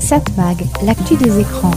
Satmag, 0.00 0.64
l'actu 0.82 1.16
des 1.16 1.40
écrans. 1.40 1.70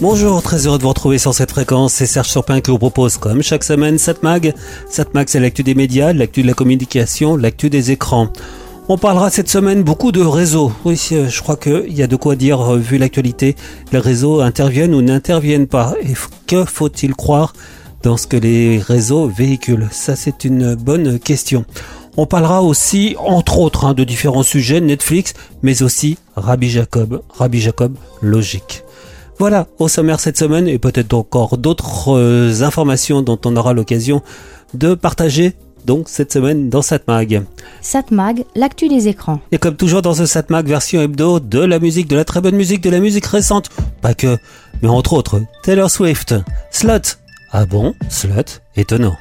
Bonjour, 0.00 0.40
très 0.42 0.66
heureux 0.66 0.78
de 0.78 0.82
vous 0.82 0.88
retrouver 0.88 1.18
sur 1.18 1.34
cette 1.34 1.50
fréquence. 1.50 1.92
C'est 1.92 2.06
Serge 2.06 2.28
Surpin 2.28 2.62
qui 2.62 2.70
vous 2.70 2.78
propose, 2.78 3.18
comme 3.18 3.42
chaque 3.42 3.64
semaine, 3.64 3.98
Satmag. 3.98 4.54
Satmag, 4.88 5.28
c'est 5.28 5.40
l'actu 5.40 5.62
des 5.62 5.74
médias, 5.74 6.14
l'actu 6.14 6.40
de 6.40 6.46
la 6.46 6.54
communication, 6.54 7.36
l'actu 7.36 7.68
des 7.68 7.90
écrans. 7.90 8.28
On 8.92 8.98
parlera 8.98 9.30
cette 9.30 9.48
semaine 9.48 9.84
beaucoup 9.84 10.10
de 10.10 10.20
réseaux. 10.20 10.72
Oui, 10.84 11.00
euh, 11.12 11.28
je 11.28 11.40
crois 11.42 11.56
qu'il 11.56 11.96
y 11.96 12.02
a 12.02 12.08
de 12.08 12.16
quoi 12.16 12.34
dire 12.34 12.60
euh, 12.60 12.76
vu 12.76 12.98
l'actualité. 12.98 13.54
Les 13.92 14.00
réseaux 14.00 14.40
interviennent 14.40 14.96
ou 14.96 15.00
n'interviennent 15.00 15.68
pas. 15.68 15.94
Et 16.02 16.14
que 16.48 16.64
faut-il 16.64 17.14
croire 17.14 17.52
dans 18.02 18.16
ce 18.16 18.26
que 18.26 18.36
les 18.36 18.78
réseaux 18.80 19.28
véhiculent? 19.28 19.86
Ça, 19.92 20.16
c'est 20.16 20.44
une 20.44 20.74
bonne 20.74 21.20
question. 21.20 21.64
On 22.16 22.26
parlera 22.26 22.64
aussi, 22.64 23.14
entre 23.20 23.60
autres, 23.60 23.84
hein, 23.84 23.94
de 23.94 24.02
différents 24.02 24.42
sujets, 24.42 24.80
Netflix, 24.80 25.34
mais 25.62 25.82
aussi 25.84 26.18
Rabbi 26.34 26.68
Jacob. 26.68 27.22
Rabbi 27.38 27.60
Jacob, 27.60 27.94
logique. 28.20 28.82
Voilà, 29.38 29.68
au 29.78 29.86
sommaire 29.86 30.18
cette 30.18 30.36
semaine, 30.36 30.66
et 30.66 30.80
peut-être 30.80 31.14
encore 31.14 31.58
d'autres 31.58 32.08
euh, 32.08 32.62
informations 32.62 33.22
dont 33.22 33.38
on 33.44 33.54
aura 33.54 33.72
l'occasion 33.72 34.20
de 34.74 34.94
partager 34.94 35.54
donc 35.84 36.08
cette 36.08 36.32
semaine 36.32 36.68
dans 36.68 36.82
Satmag. 36.82 37.42
Satmag, 37.80 38.44
l'actu 38.54 38.88
des 38.88 39.08
écrans. 39.08 39.40
Et 39.52 39.58
comme 39.58 39.76
toujours 39.76 40.02
dans 40.02 40.14
ce 40.14 40.26
Satmag 40.26 40.66
version 40.66 41.00
hebdo, 41.00 41.40
de 41.40 41.60
la 41.60 41.78
musique, 41.78 42.08
de 42.08 42.16
la 42.16 42.24
très 42.24 42.40
bonne 42.40 42.56
musique, 42.56 42.82
de 42.82 42.90
la 42.90 43.00
musique 43.00 43.26
récente, 43.26 43.70
pas 44.00 44.14
que, 44.14 44.36
mais 44.82 44.88
entre 44.88 45.12
autres, 45.12 45.40
Taylor 45.62 45.90
Swift, 45.90 46.34
Slot. 46.70 47.16
Ah 47.52 47.66
bon, 47.66 47.94
Slot, 48.08 48.60
étonnant. 48.76 49.16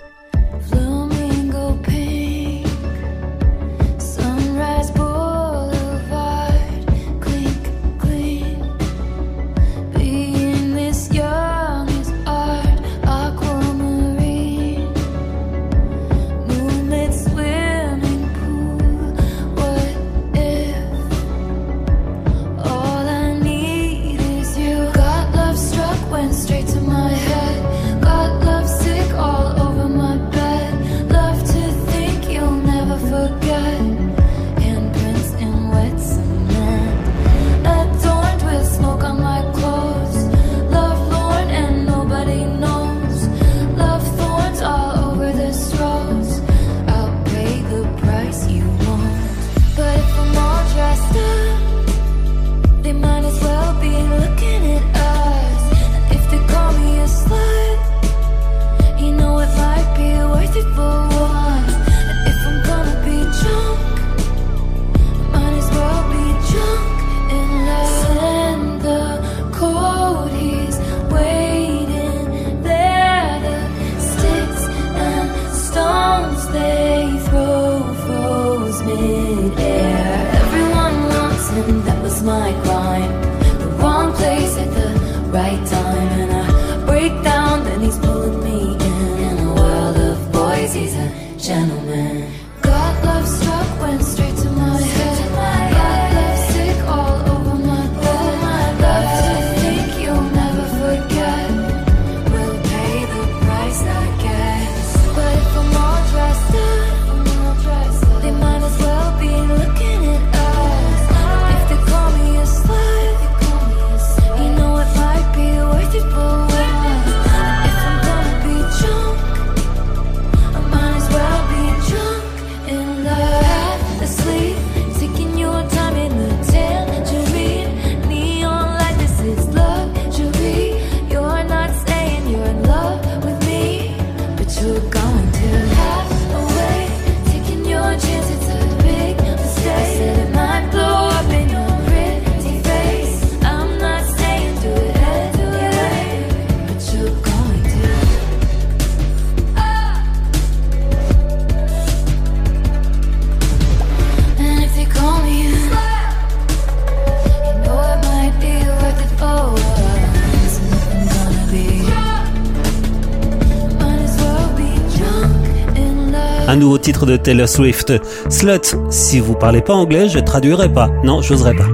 Titre 166.77 167.05
de 167.05 167.17
Taylor 167.17 167.49
Swift. 167.49 167.93
Slut, 168.29 168.75
si 168.89 169.19
vous 169.19 169.35
parlez 169.35 169.61
pas 169.61 169.73
anglais, 169.73 170.09
je 170.09 170.19
traduirai 170.19 170.71
pas. 170.71 170.89
Non, 171.03 171.21
j'oserais 171.21 171.55
pas. 171.55 171.67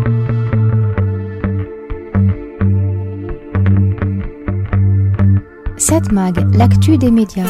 Cette 5.78 6.12
mag, 6.12 6.36
l'actu 6.56 6.98
des 6.98 7.12
médias. 7.12 7.44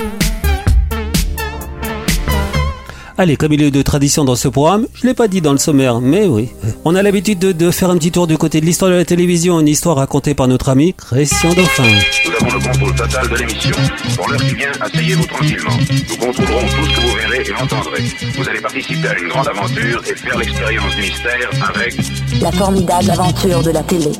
Allez, 3.17 3.37
comme 3.37 3.53
il 3.53 3.61
est 3.61 3.71
de 3.71 3.81
tradition 3.81 4.25
dans 4.25 4.35
ce 4.35 4.49
programme, 4.49 4.87
je 4.93 5.07
l'ai 5.07 5.13
pas 5.13 5.29
dit 5.29 5.39
dans 5.39 5.53
le 5.53 5.57
sommaire, 5.57 6.01
mais 6.01 6.25
oui. 6.25 6.49
On 6.83 6.95
a 6.95 7.01
l'habitude 7.01 7.39
de, 7.39 7.71
faire 7.71 7.89
un 7.89 7.97
petit 7.97 8.11
tour 8.11 8.27
du 8.27 8.37
côté 8.37 8.59
de 8.59 8.65
l'histoire 8.65 8.91
de 8.91 8.97
la 8.97 9.05
télévision, 9.05 9.57
une 9.61 9.69
histoire 9.69 9.95
racontée 9.95 10.33
par 10.33 10.49
notre 10.49 10.67
ami 10.67 10.93
Christian 10.93 11.53
Dauphin. 11.53 11.83
Nous 11.83 12.45
avons 12.45 12.57
le 12.57 12.65
contrôle 12.65 12.95
total 12.95 13.29
de 13.29 13.35
l'émission. 13.37 13.75
Pour 14.17 14.29
l'heure 14.29 14.41
qui 14.41 14.55
vient, 14.55 14.71
asseyez-vous 14.81 15.25
tranquillement. 15.27 15.77
Nous 16.09 16.17
contrôlerons 16.17 16.67
tout 16.67 16.85
ce 16.89 16.95
que 16.95 17.01
vous 17.01 17.15
verrez 17.15 17.43
et 17.47 17.53
entendrez. 17.53 18.03
Vous 18.37 18.49
allez 18.49 18.59
participer 18.59 19.07
à 19.07 19.17
une 19.17 19.29
grande 19.29 19.47
aventure 19.47 20.03
et 20.09 20.15
faire 20.15 20.37
l'expérience 20.37 20.95
du 20.95 21.01
mystère 21.01 21.49
avec... 21.69 21.95
La 22.41 22.51
formidable 22.51 23.11
aventure 23.11 23.63
de 23.63 23.71
la 23.71 23.83
télé. 23.83 24.11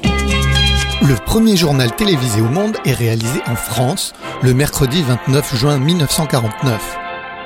Le 1.06 1.16
premier 1.26 1.58
journal 1.58 1.94
télévisé 1.94 2.40
au 2.40 2.48
monde 2.48 2.78
est 2.86 2.94
réalisé 2.94 3.42
en 3.46 3.56
France 3.58 4.14
le 4.42 4.54
mercredi 4.54 5.04
29 5.04 5.58
juin 5.58 5.78
1949. 5.80 7.05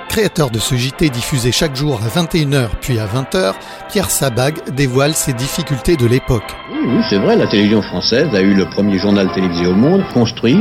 Créateur 0.09 0.50
de 0.50 0.57
ce 0.57 0.75
JT 0.75 1.09
diffusé 1.09 1.51
chaque 1.51 1.75
jour 1.75 2.00
à 2.03 2.19
21h 2.19 2.69
puis 2.81 2.97
à 2.97 3.06
20h, 3.06 3.53
Pierre 3.89 4.09
Sabag 4.09 4.56
dévoile 4.73 5.13
ses 5.13 5.33
difficultés 5.33 5.97
de 5.97 6.07
l'époque. 6.07 6.56
Oui, 6.71 7.03
c'est 7.09 7.19
vrai, 7.19 7.35
la 7.35 7.45
télévision 7.45 7.83
française 7.83 8.27
a 8.33 8.41
eu 8.41 8.56
le 8.56 8.65
premier 8.65 8.97
journal 8.97 9.31
télévisé 9.33 9.67
au 9.67 9.75
monde, 9.75 10.03
construit, 10.11 10.59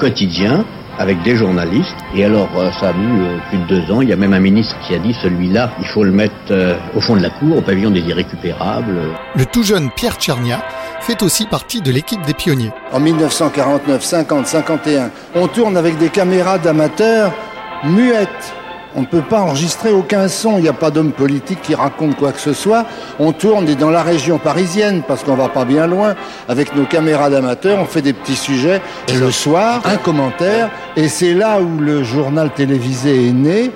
quotidien, 0.00 0.64
avec 0.98 1.22
des 1.22 1.36
journalistes. 1.36 1.94
Et 2.16 2.24
alors, 2.24 2.48
euh, 2.56 2.70
ça 2.80 2.88
a 2.88 2.92
mis 2.92 3.20
euh, 3.20 3.38
plus 3.48 3.58
de 3.58 3.66
deux 3.66 3.92
ans. 3.92 4.00
Il 4.02 4.08
y 4.08 4.12
a 4.12 4.16
même 4.16 4.32
un 4.32 4.40
ministre 4.40 4.74
qui 4.86 4.94
a 4.96 4.98
dit 4.98 5.14
celui-là, 5.22 5.70
il 5.80 5.86
faut 5.86 6.02
le 6.02 6.10
mettre 6.10 6.34
euh, 6.50 6.76
au 6.96 7.00
fond 7.00 7.14
de 7.14 7.22
la 7.22 7.30
cour, 7.30 7.58
au 7.58 7.60
pavillon 7.60 7.90
des 7.90 8.00
irrécupérables. 8.00 8.96
Le 9.36 9.46
tout 9.46 9.62
jeune 9.62 9.90
Pierre 9.92 10.16
Tchernia 10.16 10.60
fait 11.00 11.22
aussi 11.22 11.46
partie 11.46 11.80
de 11.80 11.92
l'équipe 11.92 12.20
des 12.22 12.34
pionniers. 12.34 12.72
En 12.92 12.98
1949, 12.98 14.02
50, 14.02 14.46
51, 14.46 15.10
on 15.36 15.46
tourne 15.46 15.76
avec 15.76 15.98
des 15.98 16.08
caméras 16.08 16.58
d'amateurs 16.58 17.32
muettes. 17.84 18.52
On 18.94 19.02
ne 19.02 19.06
peut 19.06 19.22
pas 19.22 19.40
enregistrer 19.40 19.92
aucun 19.92 20.28
son, 20.28 20.56
il 20.56 20.62
n'y 20.62 20.68
a 20.68 20.72
pas 20.72 20.90
d'homme 20.90 21.12
politique 21.12 21.60
qui 21.62 21.74
raconte 21.74 22.16
quoi 22.16 22.32
que 22.32 22.40
ce 22.40 22.52
soit. 22.52 22.86
On 23.18 23.32
tourne 23.32 23.68
et 23.68 23.74
dans 23.74 23.90
la 23.90 24.02
région 24.02 24.38
parisienne, 24.38 25.02
parce 25.06 25.22
qu'on 25.22 25.34
va 25.34 25.48
pas 25.48 25.64
bien 25.64 25.86
loin, 25.86 26.14
avec 26.48 26.74
nos 26.74 26.84
caméras 26.84 27.30
d'amateurs, 27.30 27.78
on 27.80 27.84
fait 27.84 28.02
des 28.02 28.12
petits 28.12 28.36
sujets. 28.36 28.80
Et 29.08 29.18
le 29.18 29.30
soir, 29.30 29.82
un 29.84 29.96
commentaire, 29.96 30.70
et 30.96 31.08
c'est 31.08 31.34
là 31.34 31.60
où 31.60 31.78
le 31.78 32.02
journal 32.02 32.50
télévisé 32.50 33.28
est 33.28 33.32
né. 33.32 33.70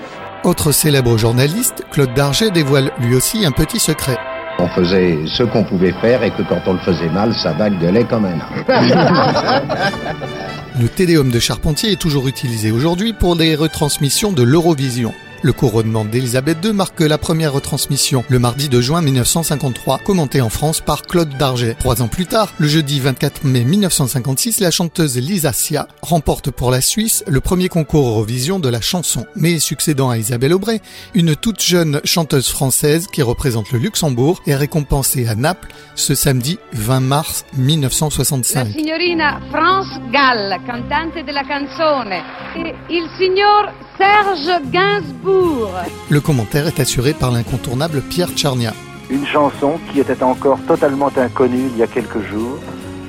Autre 0.45 0.73
célèbre 0.73 1.17
journaliste, 1.19 1.85
Claude 1.93 2.15
Darget 2.15 2.51
dévoile 2.51 2.91
lui 2.99 3.15
aussi 3.15 3.45
un 3.47 3.53
petit 3.53 3.79
secret. 3.79 4.17
On 4.59 4.69
faisait 4.69 5.19
ce 5.27 5.43
qu'on 5.45 5.65
pouvait 5.65 5.95
faire 6.01 6.23
et 6.23 6.31
que 6.31 6.43
quand 6.43 6.61
on 6.67 6.73
le 6.75 6.79
faisait 6.81 7.09
mal, 7.11 7.33
ça 7.35 7.53
gueulait 7.53 8.05
comme 8.05 8.25
un 8.25 8.39
Le 10.81 10.89
téléhomme 10.89 11.31
de 11.31 11.39
Charpentier 11.39 11.93
est 11.93 12.01
toujours 12.01 12.29
utilisé 12.29 12.71
aujourd'hui 12.71 13.13
pour 13.13 13.35
les 13.35 13.55
retransmissions 13.55 14.33
de 14.33 14.43
l'Eurovision. 14.43 15.13
Le 15.45 15.53
couronnement 15.53 16.05
d'Elisabeth 16.05 16.59
II 16.65 16.73
marque 16.73 17.01
la 17.01 17.19
première 17.19 17.53
retransmission 17.53 18.25
le 18.29 18.39
mardi 18.39 18.69
de 18.69 18.81
juin 18.81 19.03
1953, 19.03 19.99
commentée 19.99 20.41
en 20.41 20.49
France 20.49 20.81
par 20.81 21.03
Claude 21.03 21.37
Darget. 21.37 21.75
Trois 21.81 22.01
ans 22.01 22.07
plus 22.07 22.27
tard, 22.27 22.53
le 22.59 22.69
jeudi 22.69 23.01
24 23.01 23.43
mai 23.43 23.65
1956, 23.65 24.61
la 24.61 24.71
chanteuse 24.71 25.17
Lisa 25.17 25.53
Sia 25.53 25.89
remporte 26.01 26.53
pour 26.53 26.71
la 26.71 26.81
Suisse 26.81 27.25
le 27.27 27.41
premier 27.41 27.69
concours 27.69 28.07
Eurovision 28.07 28.61
de 28.61 28.69
la 28.69 28.81
chanson. 28.81 29.27
Mais 29.35 29.59
succédant 29.59 30.11
à 30.11 30.19
Isabelle 30.19 30.55
Aubray, 30.55 30.81
une 31.13 31.35
toute 31.35 31.61
jeune 31.61 32.01
chanteuse 32.05 32.49
française 32.49 33.09
qui 33.13 33.23
représente 33.23 33.73
le 33.73 33.81
Luxembourg 33.81 34.41
est 34.47 34.55
récompensée 34.55 35.27
à 35.27 35.35
Naples 35.35 35.69
ce 35.97 36.15
samedi 36.15 36.61
20 36.73 37.01
mars 37.01 37.45
1965. 37.57 38.69
La 38.69 38.73
signorina 38.73 39.41
France 39.51 39.89
Gall, 40.13 40.61
cantante 40.65 41.25
della 41.25 41.43
canzone, 41.43 42.23
e 42.55 42.75
il 42.91 43.09
signor 43.19 43.73
Serge 44.03 44.61
Gainsbourg. 44.73 45.71
Le 46.11 46.21
commentaire 46.21 46.67
est 46.67 46.81
assuré 46.81 47.13
par 47.13 47.31
l'incontournable 47.31 48.01
Pierre 48.01 48.31
Tcharnia. 48.31 48.73
Une 49.11 49.25
chanson 49.25 49.79
qui 49.93 50.01
était 50.01 50.25
encore 50.25 50.59
totalement 50.67 51.11
inconnue 51.17 51.69
il 51.73 51.77
y 51.79 51.85
a 51.85 51.87
quelques 51.87 52.21
jours, 52.23 52.59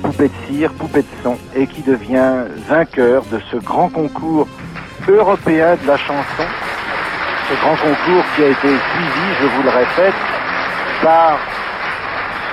Poupée 0.02 0.28
de 0.28 0.34
cire, 0.46 0.72
Poupée 0.74 1.02
de 1.02 1.14
son, 1.24 1.36
et 1.56 1.66
qui 1.66 1.82
devient 1.82 2.44
vainqueur 2.68 3.24
de 3.32 3.40
ce 3.50 3.56
grand 3.56 3.88
concours 3.88 4.46
européen 5.08 5.76
de 5.82 5.86
la 5.88 5.96
chanson. 5.96 6.46
Ce 7.48 7.54
grand 7.60 7.76
concours 7.76 8.24
qui 8.36 8.42
a 8.44 8.48
été 8.50 8.68
suivi, 8.68 9.26
je 9.40 9.46
vous 9.46 9.62
le 9.64 9.70
répète, 9.70 10.14
par 11.02 11.38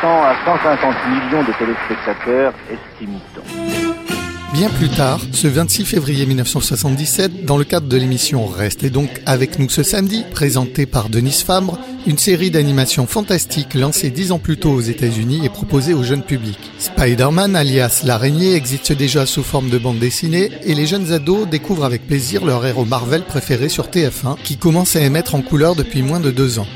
100 0.02 0.08
à 0.08 0.36
150 0.46 0.96
millions 1.10 1.44
de 1.44 1.54
téléspectateurs, 1.60 2.54
estime-t-on. 2.72 4.11
Bien 4.53 4.69
plus 4.69 4.89
tard, 4.89 5.21
ce 5.31 5.48
26 5.48 5.86
février 5.86 6.25
1977, 6.25 7.45
dans 7.45 7.57
le 7.57 7.63
cadre 7.63 7.88
de 7.88 7.95
l'émission 7.95 8.45
Restez 8.45 8.89
donc 8.89 9.09
avec 9.25 9.59
nous 9.59 9.69
ce 9.69 9.81
samedi, 9.81 10.25
présentée 10.30 10.86
par 10.86 11.07
Denise 11.07 11.42
Fabre, 11.42 11.80
une 12.06 12.18
série 12.18 12.51
d'animations 12.51 13.07
fantastiques 13.07 13.75
lancée 13.75 14.09
dix 14.09 14.33
ans 14.33 14.39
plus 14.39 14.57
tôt 14.57 14.71
aux 14.71 14.81
États-Unis 14.81 15.45
et 15.45 15.50
proposée 15.50 15.94
au 15.94 16.03
jeune 16.03 16.21
public. 16.21 16.57
Spider-Man, 16.80 17.56
alias 17.56 18.01
l'araignée, 18.03 18.56
existe 18.56 18.92
déjà 18.92 19.25
sous 19.25 19.44
forme 19.44 19.69
de 19.69 19.77
bande 19.77 20.00
dessinée 20.00 20.50
et 20.65 20.75
les 20.75 20.86
jeunes 20.86 21.13
ados 21.13 21.48
découvrent 21.48 21.86
avec 21.86 22.06
plaisir 22.06 22.44
leur 22.44 22.65
héros 22.65 22.83
Marvel 22.83 23.24
préféré 23.24 23.69
sur 23.69 23.88
TF1, 23.88 24.36
qui 24.44 24.57
commence 24.57 24.98
à 24.98 25.01
émettre 25.01 25.36
en 25.36 25.42
couleur 25.42 25.75
depuis 25.75 26.01
moins 26.01 26.19
de 26.19 26.30
deux 26.30 26.59
ans. 26.59 26.68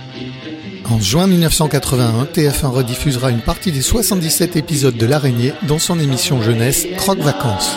En 0.89 0.99
juin 0.99 1.25
1981, 1.25 2.25
TF1 2.25 2.67
rediffusera 2.67 3.31
une 3.31 3.41
partie 3.41 3.71
des 3.71 3.81
77 3.81 4.55
épisodes 4.55 4.95
de 4.95 5.05
L'Araignée 5.07 5.53
dans 5.67 5.79
son 5.79 5.99
émission 5.99 6.41
jeunesse 6.41 6.85
Croque 6.97 7.19
Vacances. 7.19 7.75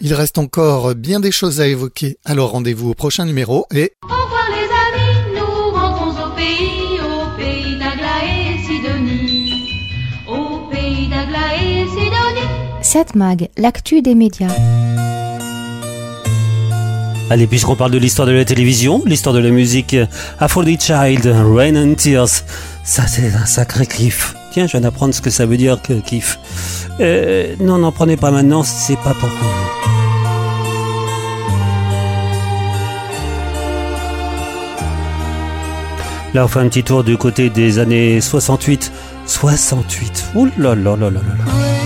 Il 0.00 0.12
reste 0.14 0.38
encore 0.38 0.94
bien 0.96 1.20
des 1.20 1.30
choses 1.30 1.60
à 1.60 1.68
évoquer, 1.68 2.16
alors 2.24 2.50
rendez-vous 2.50 2.90
au 2.90 2.94
prochain 2.94 3.24
numéro 3.24 3.66
et... 3.72 3.92
Au 4.02 4.08
revoir 4.08 4.48
les 4.50 4.98
amis, 4.98 5.38
nous 5.38 5.70
rentrons 5.70 6.10
au 6.10 6.34
pays, 6.34 6.98
au 7.00 7.38
pays 7.38 7.78
d'Agla 7.78 8.16
et 8.24 8.58
Sidonie. 8.66 9.70
Au 10.26 10.68
pays 10.70 11.08
d'Agla 11.08 11.56
et 11.62 11.86
Sidonie. 11.88 12.48
7 12.82 13.14
Mag, 13.14 13.48
l'actu 13.56 14.02
des 14.02 14.16
médias. 14.16 14.48
Allez, 17.30 17.46
puisqu'on 17.46 17.76
parle 17.76 17.92
de 17.92 17.98
l'histoire 17.98 18.26
de 18.26 18.32
la 18.32 18.44
télévision, 18.44 19.02
l'histoire 19.06 19.32
de 19.32 19.38
la 19.38 19.50
musique, 19.50 19.96
Aphrodite 20.40 20.82
Child, 20.82 21.32
Rain 21.54 21.76
and 21.76 21.94
Tears, 21.94 22.42
ça 22.82 23.06
c'est 23.06 23.32
un 23.32 23.46
sacré 23.46 23.86
kiff. 23.86 24.34
Tiens, 24.50 24.66
je 24.66 24.72
viens 24.72 24.80
d'apprendre 24.80 25.14
ce 25.14 25.20
que 25.20 25.30
ça 25.30 25.46
veut 25.46 25.56
dire 25.56 25.80
que 25.80 25.92
kiff. 25.92 26.40
Euh, 26.98 27.54
non, 27.60 27.78
n'en 27.78 27.92
prenez 27.92 28.16
pas 28.16 28.32
maintenant, 28.32 28.64
c'est 28.64 28.96
pas 28.96 29.14
pour 29.14 29.28
vous. 29.28 29.46
Là, 36.34 36.44
on 36.44 36.48
fait 36.48 36.58
un 36.58 36.68
petit 36.68 36.82
tour 36.82 37.04
du 37.04 37.16
côté 37.16 37.48
des 37.48 37.78
années 37.78 38.20
68. 38.20 38.90
68. 39.26 40.32
Ouh 40.34 40.48
là 40.58 40.74
là 40.74 40.96
là 40.96 40.96
là 40.96 41.10
là 41.10 41.20
là. 41.20 41.79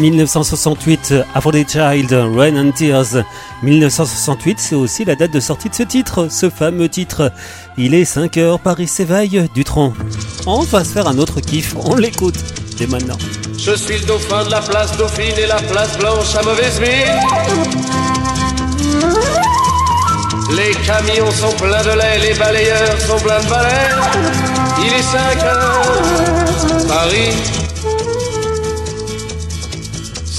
1968, 0.00 1.14
Aphrodite 1.34 1.72
Child, 1.72 2.10
Rain 2.34 2.56
and 2.56 2.72
Tears. 2.72 3.22
1968, 3.62 4.58
c'est 4.58 4.74
aussi 4.74 5.04
la 5.04 5.14
date 5.14 5.30
de 5.30 5.40
sortie 5.40 5.68
de 5.68 5.74
ce 5.74 5.82
titre, 5.82 6.28
ce 6.30 6.48
fameux 6.48 6.88
titre. 6.88 7.30
Il 7.76 7.94
est 7.94 8.06
5 8.06 8.36
heures, 8.38 8.58
Paris 8.58 8.88
s'éveille, 8.88 9.48
Dutron. 9.54 9.92
On 10.46 10.62
va 10.62 10.84
se 10.84 10.90
faire 10.90 11.06
un 11.06 11.18
autre 11.18 11.40
kiff, 11.40 11.74
on 11.76 11.96
l'écoute 11.96 12.38
dès 12.78 12.86
maintenant. 12.86 13.18
Je 13.58 13.72
suis 13.72 13.98
le 13.98 14.06
dauphin 14.06 14.44
de 14.44 14.50
la 14.50 14.60
place 14.60 14.96
Dauphine 14.96 15.36
et 15.38 15.46
la 15.46 15.60
place 15.60 15.98
Blanche 15.98 16.34
à 16.34 16.42
mauvaise 16.42 16.80
mine. 16.80 16.90
Les 20.56 20.74
camions 20.86 21.30
sont 21.30 21.54
pleins 21.56 21.82
de 21.82 21.98
lait, 21.98 22.18
les 22.20 22.38
balayeurs 22.38 23.00
sont 23.00 23.18
pleins 23.18 23.40
de 23.40 23.48
balais. 23.50 23.90
Il 24.78 24.92
est 24.92 25.02
5 25.02 25.42
heures, 25.44 26.88
Paris 26.88 27.59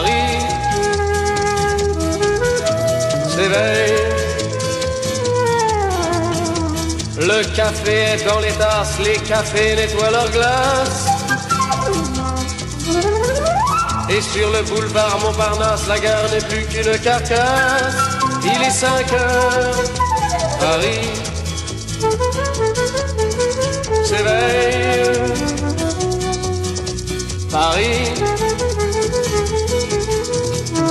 Paris 0.00 0.38
s'éveille. 3.28 3.92
Le 7.18 7.44
café 7.54 7.92
est 7.92 8.24
dans 8.26 8.40
les 8.40 8.52
tasses, 8.52 8.98
les 9.04 9.18
cafés 9.28 9.76
nettoient 9.76 10.10
leurs 10.10 10.30
glaces. 10.30 11.06
Et 14.08 14.20
sur 14.20 14.50
le 14.50 14.62
boulevard 14.62 15.18
Montparnasse, 15.22 15.86
la 15.86 15.98
gare 15.98 16.30
n'est 16.32 16.46
plus 16.48 16.64
qu'une 16.66 16.98
carcasse. 16.98 17.96
Il 18.42 18.62
est 18.62 18.70
5 18.70 19.12
heures, 19.12 19.74
Paris 20.60 21.10
s'éveille. 24.04 25.00
Paris 27.50 28.29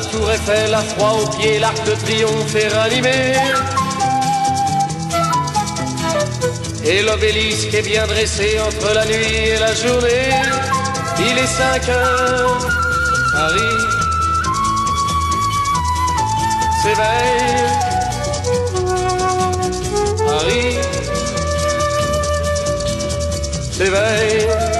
La 0.00 0.06
tour 0.06 0.30
Eiffel 0.32 0.72
a 0.72 0.78
froid 0.78 1.18
aux 1.20 1.28
pieds, 1.36 1.58
l'arc 1.58 1.84
de 1.84 1.92
triomphe 1.92 2.54
est 2.54 2.68
ranimé. 2.68 3.34
Et 6.86 7.02
l'obélisque 7.02 7.74
est 7.74 7.82
bien 7.82 8.06
dressé 8.06 8.58
entre 8.66 8.94
la 8.94 9.04
nuit 9.04 9.36
et 9.48 9.58
la 9.58 9.74
journée. 9.74 10.30
Il 11.18 11.36
est 11.36 11.46
5 11.46 11.88
heures, 11.90 12.68
Paris 13.34 13.76
s'éveille. 16.82 17.66
Paris 20.26 20.78
s'éveille. 23.70 24.79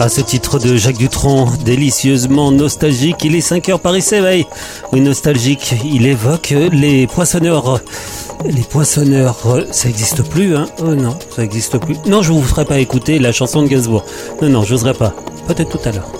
À 0.00 0.08
ce 0.08 0.22
titre 0.22 0.58
de 0.58 0.78
Jacques 0.78 0.96
Dutronc, 0.96 1.46
délicieusement 1.62 2.50
nostalgique, 2.50 3.22
il 3.22 3.36
est 3.36 3.42
5 3.42 3.68
heures 3.68 3.80
Paris 3.80 4.00
s'éveille. 4.00 4.46
Oui, 4.94 5.02
nostalgique, 5.02 5.74
il 5.84 6.06
évoque 6.06 6.54
les 6.72 7.06
poissonneurs. 7.06 7.82
Les 8.46 8.62
poissonneurs, 8.62 9.36
ça 9.72 9.88
n'existe 9.88 10.22
plus, 10.22 10.56
hein 10.56 10.68
Oh 10.82 10.94
non, 10.94 11.18
ça 11.36 11.42
n'existe 11.42 11.76
plus. 11.76 11.96
Non, 12.06 12.22
je 12.22 12.32
vous 12.32 12.40
ferai 12.40 12.64
pas 12.64 12.78
écouter 12.78 13.18
la 13.18 13.30
chanson 13.30 13.62
de 13.62 13.68
Gainsbourg. 13.68 14.06
Non, 14.40 14.48
non, 14.48 14.62
j'oserais 14.62 14.94
pas. 14.94 15.14
Peut-être 15.46 15.78
tout 15.78 15.86
à 15.86 15.92
l'heure. 15.92 16.10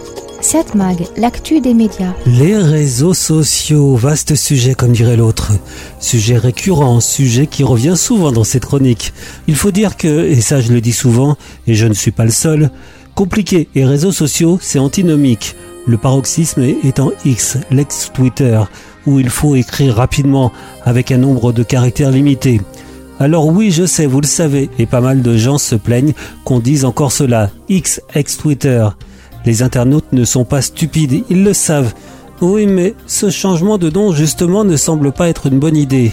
7 0.42 0.74
Mag, 0.74 1.06
l'actu 1.16 1.60
des 1.60 1.72
médias. 1.72 2.12
Les 2.26 2.58
réseaux 2.58 3.14
sociaux, 3.14 3.96
vaste 3.96 4.34
sujet 4.34 4.74
comme 4.74 4.92
dirait 4.92 5.16
l'autre. 5.16 5.52
Sujet 6.00 6.36
récurrent, 6.36 7.00
sujet 7.00 7.46
qui 7.46 7.64
revient 7.64 7.96
souvent 7.96 8.30
dans 8.30 8.44
cette 8.44 8.66
chronique. 8.66 9.14
Il 9.48 9.56
faut 9.56 9.70
dire 9.70 9.96
que, 9.96 10.26
et 10.26 10.42
ça 10.42 10.60
je 10.60 10.70
le 10.72 10.82
dis 10.82 10.92
souvent, 10.92 11.36
et 11.66 11.74
je 11.74 11.86
ne 11.86 11.94
suis 11.94 12.10
pas 12.10 12.24
le 12.24 12.30
seul, 12.30 12.70
compliqué 13.14 13.68
et 13.74 13.84
réseaux 13.84 14.12
sociaux, 14.12 14.58
c'est 14.60 14.78
antinomique. 14.78 15.56
Le 15.86 15.96
paroxysme 15.96 16.62
étant 16.84 17.10
X, 17.24 17.58
l'ex-Twitter, 17.70 18.60
où 19.06 19.18
il 19.18 19.30
faut 19.30 19.56
écrire 19.56 19.96
rapidement 19.96 20.52
avec 20.84 21.10
un 21.10 21.18
nombre 21.18 21.52
de 21.52 21.62
caractères 21.62 22.10
limité. 22.10 22.60
Alors 23.18 23.46
oui, 23.46 23.70
je 23.70 23.84
sais, 23.84 24.06
vous 24.06 24.20
le 24.20 24.26
savez, 24.26 24.70
et 24.78 24.86
pas 24.86 25.00
mal 25.00 25.22
de 25.22 25.36
gens 25.36 25.58
se 25.58 25.74
plaignent 25.74 26.14
qu'on 26.44 26.58
dise 26.58 26.84
encore 26.84 27.12
cela, 27.12 27.50
X, 27.68 28.00
ex-Twitter. 28.14 28.88
Les 29.44 29.62
internautes 29.62 30.12
ne 30.12 30.24
sont 30.24 30.44
pas 30.44 30.62
stupides, 30.62 31.24
ils 31.28 31.44
le 31.44 31.52
savent. 31.52 31.92
Oui, 32.40 32.66
mais 32.66 32.94
ce 33.06 33.28
changement 33.28 33.76
de 33.76 33.90
nom 33.90 34.12
justement 34.12 34.64
ne 34.64 34.76
semble 34.76 35.12
pas 35.12 35.28
être 35.28 35.46
une 35.46 35.58
bonne 35.58 35.76
idée. 35.76 36.12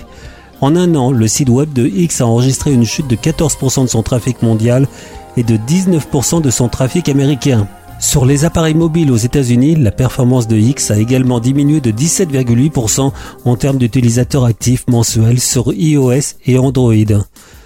En 0.59 0.75
un 0.75 0.95
an, 0.95 1.11
le 1.11 1.27
site 1.27 1.49
web 1.49 1.71
de 1.71 1.85
X 1.85 2.19
a 2.19 2.25
enregistré 2.25 2.73
une 2.73 2.85
chute 2.85 3.07
de 3.07 3.15
14% 3.15 3.83
de 3.83 3.87
son 3.87 4.03
trafic 4.03 4.41
mondial 4.41 4.87
et 5.37 5.43
de 5.43 5.55
19% 5.55 6.41
de 6.41 6.49
son 6.49 6.67
trafic 6.67 7.07
américain. 7.07 7.67
Sur 7.99 8.25
les 8.25 8.45
appareils 8.45 8.75
mobiles 8.75 9.11
aux 9.11 9.17
États-Unis, 9.17 9.75
la 9.75 9.91
performance 9.91 10.47
de 10.47 10.55
X 10.55 10.91
a 10.91 10.99
également 10.99 11.39
diminué 11.39 11.81
de 11.81 11.91
17,8% 11.91 13.11
en 13.45 13.55
termes 13.55 13.77
d'utilisateurs 13.77 14.45
actifs 14.45 14.85
mensuels 14.87 15.39
sur 15.39 15.73
iOS 15.73 16.35
et 16.45 16.59
Android. 16.59 16.93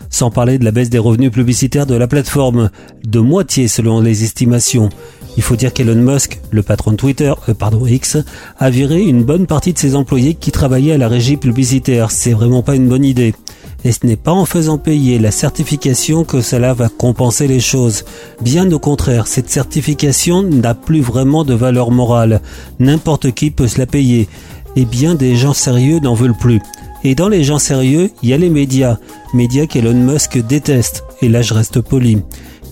Sans 0.10 0.32
parler 0.32 0.58
de 0.58 0.66
la 0.66 0.72
baisse 0.72 0.90
des 0.90 1.00
revenus 1.00 1.32
publicitaires 1.32 1.86
de 1.86 1.96
la 1.96 2.08
plateforme, 2.08 2.70
de 3.04 3.20
moitié 3.20 3.68
selon 3.68 4.00
les 4.00 4.24
estimations. 4.24 4.90
Il 5.38 5.44
faut 5.44 5.56
dire 5.56 5.72
qu'Elon 5.74 5.96
Musk, 5.96 6.40
le 6.52 6.62
patron 6.62 6.92
de 6.92 6.98
Twitter, 6.98 7.34
euh, 7.48 7.54
pardon 7.54 7.86
X, 7.86 8.18
a 8.60 8.70
viré 8.70 9.02
une 9.02 9.24
bonne 9.24 9.48
partie 9.48 9.72
de 9.72 9.80
ses 9.80 9.96
employés 9.96 10.34
qui 10.34 10.52
travaillaient 10.52 10.94
à 10.94 10.98
la 10.98 11.08
régie 11.08 11.38
publicitaire. 11.38 12.12
C'est 12.12 12.34
vraiment 12.34 12.64
pas 12.64 12.76
une 12.76 12.90
bonne 12.90 13.06
idée. 13.06 13.34
Et 13.84 13.92
ce 13.92 14.06
n'est 14.06 14.16
pas 14.16 14.32
en 14.32 14.46
faisant 14.46 14.78
payer 14.78 15.18
la 15.18 15.32
certification 15.32 16.24
que 16.24 16.42
cela 16.42 16.74
va 16.74 16.90
compenser 16.90 17.48
les 17.48 17.60
choses. 17.60 18.06
Bien 18.42 18.72
au 18.72 18.80
contraire, 18.80 19.28
cette 19.28 19.50
certification 19.50 20.44
n'a 20.44 20.76
plus 20.76 21.02
vraiment 21.02 21.44
de 21.44 21.56
valeur 21.56 21.90
morale. 21.90 22.42
N'importe 22.80 23.32
qui 23.32 23.50
peut 23.50 23.68
se 23.68 23.80
la 23.80 23.88
payer. 23.88 24.30
Et 24.76 24.86
bien 24.86 25.16
des 25.16 25.36
gens 25.36 25.54
sérieux 25.54 26.00
n'en 26.00 26.14
veulent 26.14 26.38
plus. 26.38 26.62
Et 27.04 27.16
dans 27.16 27.30
les 27.30 27.44
gens 27.44 27.58
sérieux, 27.58 28.12
il 28.22 28.30
y 28.30 28.34
a 28.34 28.38
les 28.38 28.50
médias. 28.50 28.98
Médias 29.34 29.66
qu'Elon 29.66 29.96
Musk 29.96 30.38
déteste. 30.38 31.04
Et 31.22 31.30
là, 31.30 31.42
je 31.42 31.56
reste 31.56 31.82
poli. 31.82 32.20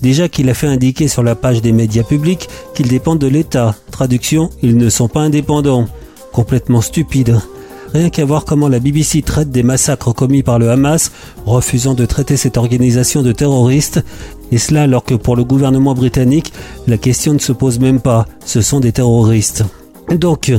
Déjà 0.04 0.30
qu'il 0.30 0.50
a 0.50 0.54
fait 0.54 0.68
indiquer 0.68 1.08
sur 1.08 1.24
la 1.24 1.36
page 1.36 1.62
des 1.62 1.72
médias 1.72 2.04
publics 2.04 2.48
qu'ils 2.76 2.88
dépendent 2.88 3.20
de 3.20 3.28
l'État. 3.28 3.76
Traduction, 3.92 4.50
ils 4.62 4.78
ne 4.78 4.90
sont 4.90 5.08
pas 5.08 5.22
indépendants. 5.22 5.88
Complètement 6.32 6.82
stupide. 6.82 7.40
Rien 7.94 8.12
qu'à 8.12 8.24
voir 8.24 8.46
comment 8.46 8.68
la 8.68 8.80
BBC 8.80 9.24
traite 9.24 9.50
des 9.50 9.64
massacres 9.64 10.14
commis 10.14 10.44
par 10.44 10.60
le 10.60 10.70
Hamas, 10.70 11.12
refusant 11.46 11.96
de 11.96 12.06
traiter 12.06 12.38
cette 12.38 12.58
organisation 12.58 13.24
de 13.24 13.32
terroristes, 13.32 14.04
Et 14.52 14.58
cela 14.58 14.84
alors 14.84 15.04
que 15.04 15.16
pour 15.16 15.36
le 15.36 15.44
gouvernement 15.44 15.94
britannique, 15.94 16.54
la 16.88 16.98
question 16.98 17.34
ne 17.34 17.40
se 17.40 17.52
pose 17.52 17.80
même 17.80 18.00
pas, 18.00 18.26
ce 18.46 18.62
sont 18.62 18.80
des 18.80 18.92
terroristes. 18.92 19.64
Donc, 20.12 20.52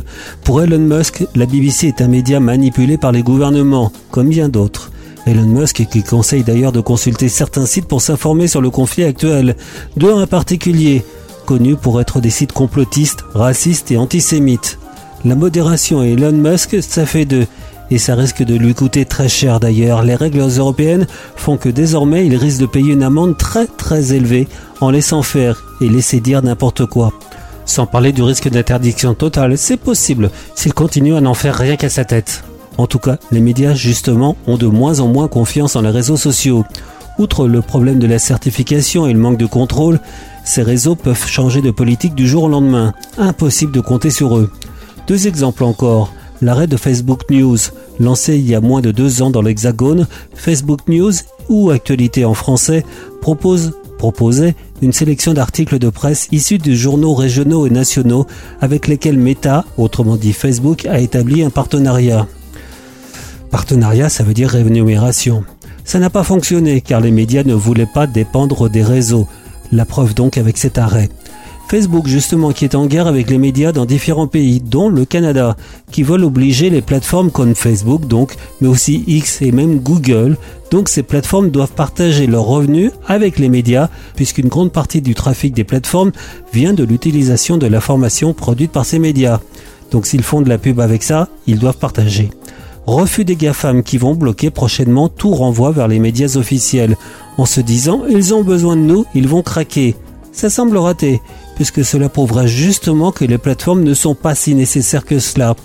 pour 0.44 0.62
Elon 0.62 0.78
Musk, 0.78 1.24
la 1.34 1.46
BBC 1.46 1.88
est 1.88 2.00
un 2.00 2.08
média 2.08 2.38
manipulé 2.40 2.98
par 2.98 3.12
les 3.12 3.22
gouvernements, 3.22 3.92
comme 4.10 4.28
bien 4.28 4.48
d'autres. 4.48 4.90
Elon 5.26 5.46
Musk 5.46 5.86
qui 5.90 6.02
conseille 6.02 6.44
d'ailleurs 6.44 6.72
de 6.72 6.80
consulter 6.80 7.28
certains 7.28 7.66
sites 7.66 7.86
pour 7.86 8.00
s'informer 8.00 8.48
sur 8.48 8.60
le 8.60 8.70
conflit 8.70 9.04
actuel, 9.04 9.56
deux 9.96 10.12
en 10.12 10.26
particulier, 10.26 11.04
connus 11.46 11.76
pour 11.76 12.00
être 12.00 12.20
des 12.20 12.30
sites 12.30 12.52
complotistes, 12.52 13.24
racistes 13.34 13.90
et 13.90 13.98
antisémites. 13.98 14.79
La 15.24 15.34
modération 15.34 16.02
et 16.02 16.12
Elon 16.12 16.32
Musk, 16.32 16.82
ça 16.82 17.04
fait 17.04 17.26
deux. 17.26 17.46
Et 17.90 17.98
ça 17.98 18.14
risque 18.14 18.42
de 18.42 18.54
lui 18.54 18.72
coûter 18.72 19.04
très 19.04 19.28
cher 19.28 19.60
d'ailleurs. 19.60 20.02
Les 20.02 20.14
règles 20.14 20.40
européennes 20.40 21.06
font 21.36 21.56
que 21.56 21.68
désormais 21.68 22.26
il 22.26 22.36
risque 22.36 22.60
de 22.60 22.66
payer 22.66 22.92
une 22.92 23.02
amende 23.02 23.36
très 23.36 23.66
très 23.66 24.14
élevée 24.14 24.48
en 24.80 24.90
laissant 24.90 25.22
faire 25.22 25.62
et 25.80 25.88
laisser 25.88 26.20
dire 26.20 26.42
n'importe 26.42 26.86
quoi. 26.86 27.12
Sans 27.66 27.86
parler 27.86 28.12
du 28.12 28.22
risque 28.22 28.48
d'interdiction 28.48 29.14
totale, 29.14 29.58
c'est 29.58 29.76
possible 29.76 30.30
s'il 30.54 30.72
continue 30.72 31.16
à 31.16 31.20
n'en 31.20 31.34
faire 31.34 31.56
rien 31.56 31.76
qu'à 31.76 31.90
sa 31.90 32.04
tête. 32.04 32.42
En 32.78 32.86
tout 32.86 32.98
cas, 32.98 33.18
les 33.30 33.40
médias 33.40 33.74
justement 33.74 34.36
ont 34.46 34.56
de 34.56 34.66
moins 34.66 35.00
en 35.00 35.08
moins 35.08 35.28
confiance 35.28 35.76
en 35.76 35.82
les 35.82 35.90
réseaux 35.90 36.16
sociaux. 36.16 36.64
Outre 37.18 37.46
le 37.46 37.60
problème 37.60 37.98
de 37.98 38.06
la 38.06 38.18
certification 38.18 39.06
et 39.06 39.12
le 39.12 39.18
manque 39.18 39.36
de 39.36 39.46
contrôle, 39.46 40.00
ces 40.44 40.62
réseaux 40.62 40.94
peuvent 40.94 41.26
changer 41.26 41.60
de 41.60 41.70
politique 41.70 42.14
du 42.14 42.26
jour 42.26 42.44
au 42.44 42.48
lendemain. 42.48 42.94
Impossible 43.18 43.72
de 43.72 43.80
compter 43.80 44.10
sur 44.10 44.38
eux. 44.38 44.50
Deux 45.10 45.26
exemples 45.26 45.64
encore. 45.64 46.14
L'arrêt 46.40 46.68
de 46.68 46.76
Facebook 46.76 47.22
News, 47.30 47.58
lancé 47.98 48.36
il 48.36 48.48
y 48.48 48.54
a 48.54 48.60
moins 48.60 48.80
de 48.80 48.92
deux 48.92 49.22
ans 49.22 49.30
dans 49.30 49.42
l'Hexagone, 49.42 50.06
Facebook 50.36 50.82
News 50.86 51.10
ou 51.48 51.70
Actualité 51.70 52.24
en 52.24 52.34
français 52.34 52.84
propose 53.20 53.72
proposait 53.98 54.54
une 54.80 54.92
sélection 54.92 55.34
d'articles 55.34 55.80
de 55.80 55.90
presse 55.90 56.28
issus 56.30 56.58
de 56.58 56.74
journaux 56.74 57.14
régionaux 57.14 57.66
et 57.66 57.70
nationaux 57.70 58.28
avec 58.60 58.86
lesquels 58.86 59.18
Meta, 59.18 59.64
autrement 59.78 60.14
dit 60.14 60.32
Facebook, 60.32 60.86
a 60.86 61.00
établi 61.00 61.42
un 61.42 61.50
partenariat. 61.50 62.28
Partenariat, 63.50 64.10
ça 64.10 64.22
veut 64.22 64.32
dire 64.32 64.50
rémunération. 64.50 65.42
Ça 65.84 65.98
n'a 65.98 66.10
pas 66.10 66.22
fonctionné 66.22 66.82
car 66.82 67.00
les 67.00 67.10
médias 67.10 67.42
ne 67.42 67.54
voulaient 67.54 67.84
pas 67.84 68.06
dépendre 68.06 68.70
des 68.70 68.84
réseaux. 68.84 69.26
La 69.72 69.84
preuve 69.84 70.14
donc 70.14 70.38
avec 70.38 70.56
cet 70.56 70.78
arrêt. 70.78 71.08
Facebook 71.70 72.08
justement 72.08 72.50
qui 72.50 72.64
est 72.64 72.74
en 72.74 72.86
guerre 72.86 73.06
avec 73.06 73.30
les 73.30 73.38
médias 73.38 73.70
dans 73.70 73.84
différents 73.84 74.26
pays, 74.26 74.60
dont 74.60 74.88
le 74.88 75.04
Canada, 75.04 75.56
qui 75.92 76.02
veulent 76.02 76.24
obliger 76.24 76.68
les 76.68 76.82
plateformes 76.82 77.30
comme 77.30 77.54
Facebook 77.54 78.08
donc, 78.08 78.34
mais 78.60 78.66
aussi 78.66 79.04
X 79.06 79.40
et 79.40 79.52
même 79.52 79.78
Google. 79.78 80.36
Donc 80.72 80.88
ces 80.88 81.04
plateformes 81.04 81.50
doivent 81.50 81.70
partager 81.70 82.26
leurs 82.26 82.42
revenus 82.42 82.90
avec 83.06 83.38
les 83.38 83.48
médias, 83.48 83.88
puisqu'une 84.16 84.48
grande 84.48 84.72
partie 84.72 85.00
du 85.00 85.14
trafic 85.14 85.54
des 85.54 85.62
plateformes 85.62 86.10
vient 86.52 86.72
de 86.72 86.82
l'utilisation 86.82 87.56
de 87.56 87.68
l'information 87.68 88.32
produite 88.32 88.72
par 88.72 88.84
ces 88.84 88.98
médias. 88.98 89.38
Donc 89.92 90.06
s'ils 90.06 90.24
font 90.24 90.40
de 90.40 90.48
la 90.48 90.58
pub 90.58 90.80
avec 90.80 91.04
ça, 91.04 91.28
ils 91.46 91.60
doivent 91.60 91.78
partager. 91.78 92.30
Refus 92.86 93.24
des 93.24 93.36
GAFAM 93.36 93.84
qui 93.84 93.96
vont 93.96 94.16
bloquer 94.16 94.50
prochainement 94.50 95.08
tout 95.08 95.34
renvoi 95.36 95.70
vers 95.70 95.86
les 95.86 96.00
médias 96.00 96.34
officiels, 96.34 96.96
en 97.38 97.46
se 97.46 97.60
disant 97.60 98.02
ils 98.10 98.34
ont 98.34 98.42
besoin 98.42 98.74
de 98.74 98.82
nous, 98.82 99.06
ils 99.14 99.28
vont 99.28 99.42
craquer. 99.42 99.94
Ça 100.32 100.48
semble 100.48 100.76
raté, 100.76 101.20
puisque 101.60 101.84
cela 101.84 102.08
prouverait 102.08 102.48
justement 102.48 103.12
que 103.12 103.26
les 103.26 103.36
plateformes 103.36 103.82
ne 103.82 103.92
sont 103.92 104.14
pas 104.14 104.34
si 104.34 104.54
nécessaires 104.54 105.04
que 105.04 105.18
cela. 105.18 105.56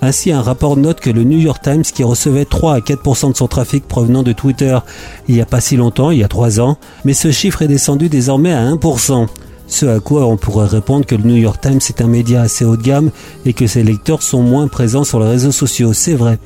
Ainsi, 0.00 0.30
un 0.30 0.42
rapport 0.42 0.76
note 0.76 1.00
que 1.00 1.10
le 1.10 1.24
New 1.24 1.40
York 1.40 1.60
Times, 1.60 1.82
qui 1.82 2.04
recevait 2.04 2.44
3 2.44 2.74
à 2.74 2.78
4% 2.78 3.32
de 3.32 3.36
son 3.36 3.48
trafic 3.48 3.88
provenant 3.88 4.22
de 4.22 4.30
Twitter 4.30 4.78
il 5.26 5.34
n'y 5.34 5.40
a 5.40 5.46
pas 5.46 5.60
si 5.60 5.74
longtemps, 5.74 6.12
il 6.12 6.18
y 6.18 6.22
a 6.22 6.28
3 6.28 6.60
ans, 6.60 6.78
mais 7.04 7.14
ce 7.14 7.32
chiffre 7.32 7.62
est 7.62 7.66
descendu 7.66 8.08
désormais 8.08 8.52
à 8.52 8.62
1%. 8.62 9.26
Ce 9.66 9.86
à 9.86 9.98
quoi 9.98 10.24
on 10.24 10.36
pourrait 10.36 10.68
répondre 10.68 11.04
que 11.04 11.16
le 11.16 11.24
New 11.24 11.34
York 11.34 11.60
Times 11.60 11.80
est 11.88 12.00
un 12.00 12.06
média 12.06 12.42
assez 12.42 12.64
haut 12.64 12.76
de 12.76 12.82
gamme 12.82 13.10
et 13.44 13.52
que 13.52 13.66
ses 13.66 13.82
lecteurs 13.82 14.22
sont 14.22 14.42
moins 14.42 14.68
présents 14.68 15.02
sur 15.02 15.18
les 15.18 15.30
réseaux 15.30 15.50
sociaux, 15.50 15.92
c'est 15.92 16.14
vrai. 16.14 16.38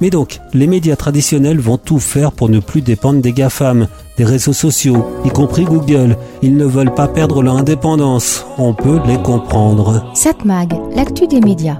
Mais 0.00 0.10
donc, 0.10 0.40
les 0.54 0.66
médias 0.66 0.96
traditionnels 0.96 1.58
vont 1.58 1.76
tout 1.76 1.98
faire 1.98 2.32
pour 2.32 2.48
ne 2.48 2.60
plus 2.60 2.82
dépendre 2.82 3.20
des 3.20 3.32
GAFAM, 3.32 3.88
des 4.16 4.24
réseaux 4.24 4.52
sociaux, 4.52 5.04
y 5.24 5.30
compris 5.30 5.64
Google. 5.64 6.16
Ils 6.42 6.56
ne 6.56 6.64
veulent 6.64 6.94
pas 6.94 7.08
perdre 7.08 7.42
leur 7.42 7.56
indépendance. 7.56 8.46
On 8.58 8.74
peut 8.74 9.00
les 9.06 9.18
comprendre. 9.18 10.10
Satmag, 10.14 10.72
l'actu 10.94 11.26
des 11.26 11.40
médias. 11.40 11.78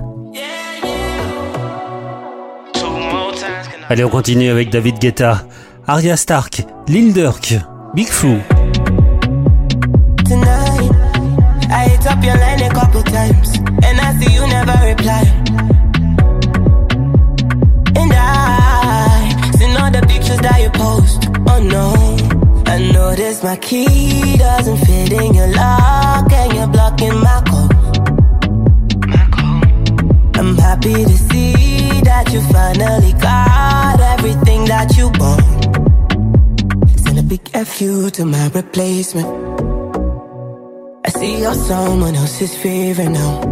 Allez, 3.89 4.05
on 4.05 4.11
continue 4.11 4.51
avec 4.51 4.71
David 4.71 4.99
Guetta, 4.99 5.45
Arya 5.87 6.17
Stark, 6.17 6.67
Lil 6.89 7.15
Durk, 7.15 7.55
Big 7.95 8.09
Flo. 8.09 8.37
Tonight, 10.27 10.91
I 11.71 11.89
hit 11.89 12.07
up 12.07 12.23
your 12.23 12.37
line 12.37 12.63
a 12.63 12.75
couple 12.75 13.03
times, 13.05 13.59
and 13.83 13.99
I 13.99 14.13
see 14.21 14.35
you 14.35 14.47
never 14.47 14.77
reply. 14.85 15.48
Noticed 23.39 23.45
my 23.45 23.57
key 23.69 24.37
doesn't 24.37 24.79
fit 24.79 25.13
in 25.13 25.35
your 25.35 25.49
lock, 25.49 26.33
and 26.33 26.53
you're 26.55 26.67
blocking 26.67 27.21
my 27.21 27.43
call. 27.47 27.69
I'm 30.35 30.57
happy 30.57 31.05
to 31.05 31.17
see 31.17 32.01
that 32.03 32.33
you 32.33 32.41
finally 32.53 33.13
got 33.21 34.01
everything 34.01 34.65
that 34.67 34.97
you 34.97 35.09
want. 35.21 35.43
Send 36.99 37.19
a 37.19 37.23
big 37.23 37.49
FU 37.51 38.11
to 38.11 38.25
my 38.25 38.49
replacement. 38.49 39.29
I 41.05 41.11
see 41.11 41.41
you're 41.41 41.55
someone 41.55 42.17
else's 42.17 42.57
favorite 42.57 43.11
now. 43.11 43.43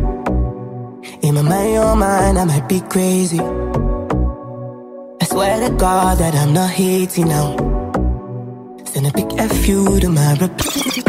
In 1.23 1.35
my 1.35 1.43
mind, 1.43 1.73
your 1.75 1.97
mind, 1.97 2.39
I 2.39 2.45
might 2.45 2.69
be 2.69 2.81
crazy. 2.81 3.41
I 5.21 5.25
swear 5.25 5.69
to 5.69 5.75
God 5.77 6.19
that 6.19 6.35
I'm 6.35 6.53
not 6.53 6.71
hating 6.71 7.29
now. 7.29 7.76
Send 9.07 9.19
a 9.19 9.27
big 9.27 9.51
FU 9.53 10.01
to 10.01 10.09
my 10.09 10.33
replacement. 10.33 11.07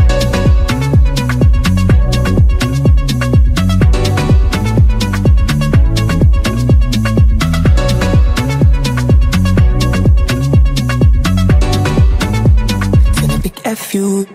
F 13.65 13.93
you. 13.93 14.27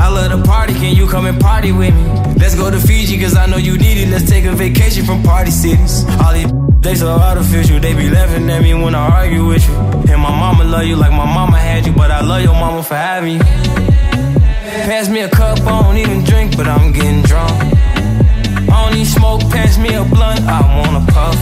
I 0.00 0.08
love 0.08 0.30
the 0.30 0.42
party, 0.44 0.74
can 0.74 0.94
you 0.94 1.06
come 1.08 1.26
and 1.26 1.40
party 1.40 1.72
with 1.72 1.94
me? 1.94 2.17
Let's 2.36 2.54
go 2.54 2.70
to 2.70 2.78
Fiji, 2.78 3.18
cause 3.18 3.36
I 3.36 3.46
know 3.46 3.56
you 3.56 3.78
need 3.78 3.98
it. 3.98 4.08
Let's 4.08 4.28
take 4.28 4.44
a 4.44 4.52
vacation 4.52 5.04
from 5.04 5.22
party 5.22 5.50
cities. 5.50 6.04
All 6.20 6.32
these 6.34 6.52
they 6.80 6.94
so 6.94 7.08
artificial, 7.08 7.80
they 7.80 7.92
be 7.94 8.08
laughing 8.08 8.48
at 8.48 8.62
me 8.62 8.72
when 8.72 8.94
I 8.94 9.08
argue 9.08 9.46
with 9.46 9.66
you. 9.68 9.74
And 10.12 10.22
my 10.22 10.30
mama 10.30 10.64
love 10.64 10.84
you 10.84 10.96
like 10.96 11.10
my 11.10 11.26
mama 11.26 11.58
had 11.58 11.84
you, 11.86 11.92
but 11.92 12.10
I 12.10 12.20
love 12.20 12.42
your 12.42 12.54
mama 12.54 12.82
for 12.82 12.94
having 12.94 13.34
you. 13.34 13.44
Pass 14.88 15.08
me 15.08 15.20
a 15.20 15.28
cup, 15.28 15.58
I 15.60 15.82
don't 15.82 15.96
even 15.96 16.24
drink, 16.24 16.56
but 16.56 16.66
I'm 16.68 16.92
getting 16.92 17.22
drunk. 17.22 17.52
I 18.70 18.94
need 18.94 19.06
smoke, 19.06 19.40
pass 19.50 19.76
me 19.76 19.92
a 19.94 20.04
blunt, 20.04 20.40
I 20.42 20.60
wanna 20.78 21.04
puff. 21.12 21.38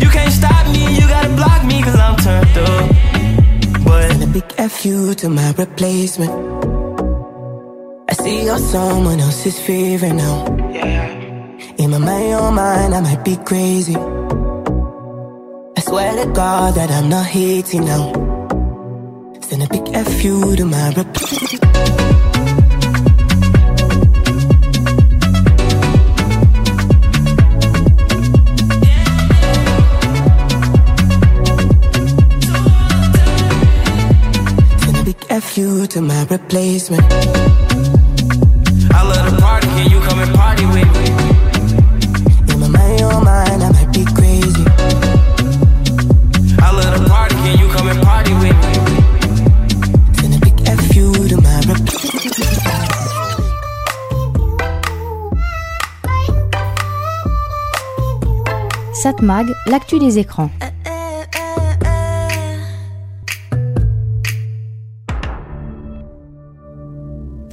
You 0.00 0.08
can't 0.08 0.32
stop 0.32 0.66
me, 0.72 0.94
you 0.94 1.08
gotta 1.08 1.30
block 1.34 1.64
me, 1.64 1.82
cause 1.82 1.98
I'm 1.98 2.16
turned 2.16 2.58
up. 2.58 3.84
But 3.84 4.10
Send 4.10 4.22
a 4.22 4.26
big 4.26 4.70
FU 4.70 5.14
to 5.14 5.28
my 5.28 5.52
replacement. 5.52 6.57
See 8.28 8.44
you're 8.44 8.58
someone 8.58 9.20
else's 9.20 9.58
favorite 9.58 10.12
now. 10.12 10.44
In 11.78 11.90
my 11.92 11.96
mind, 11.96 12.28
your 12.28 12.52
mind, 12.52 12.94
I 12.94 13.00
might 13.00 13.24
be 13.24 13.36
crazy. 13.36 13.96
I 15.78 15.80
swear 15.80 16.12
to 16.22 16.30
God 16.32 16.74
that 16.74 16.90
I'm 16.90 17.08
not 17.08 17.24
hating 17.24 17.86
now. 17.86 18.12
Send 19.40 19.62
a 19.62 19.68
big 19.74 19.86
FU 20.12 20.56
to 20.56 20.64
my 20.66 20.88
replacement. 20.88 21.62
Send 34.82 34.96
a 34.98 35.02
big 35.08 35.20
FU 35.42 35.86
to 35.86 36.00
my 36.02 36.24
replacement. 36.24 37.77
Satmag, 59.18 59.52
l'actu 59.66 59.98
des 59.98 60.18
écrans. 60.18 60.48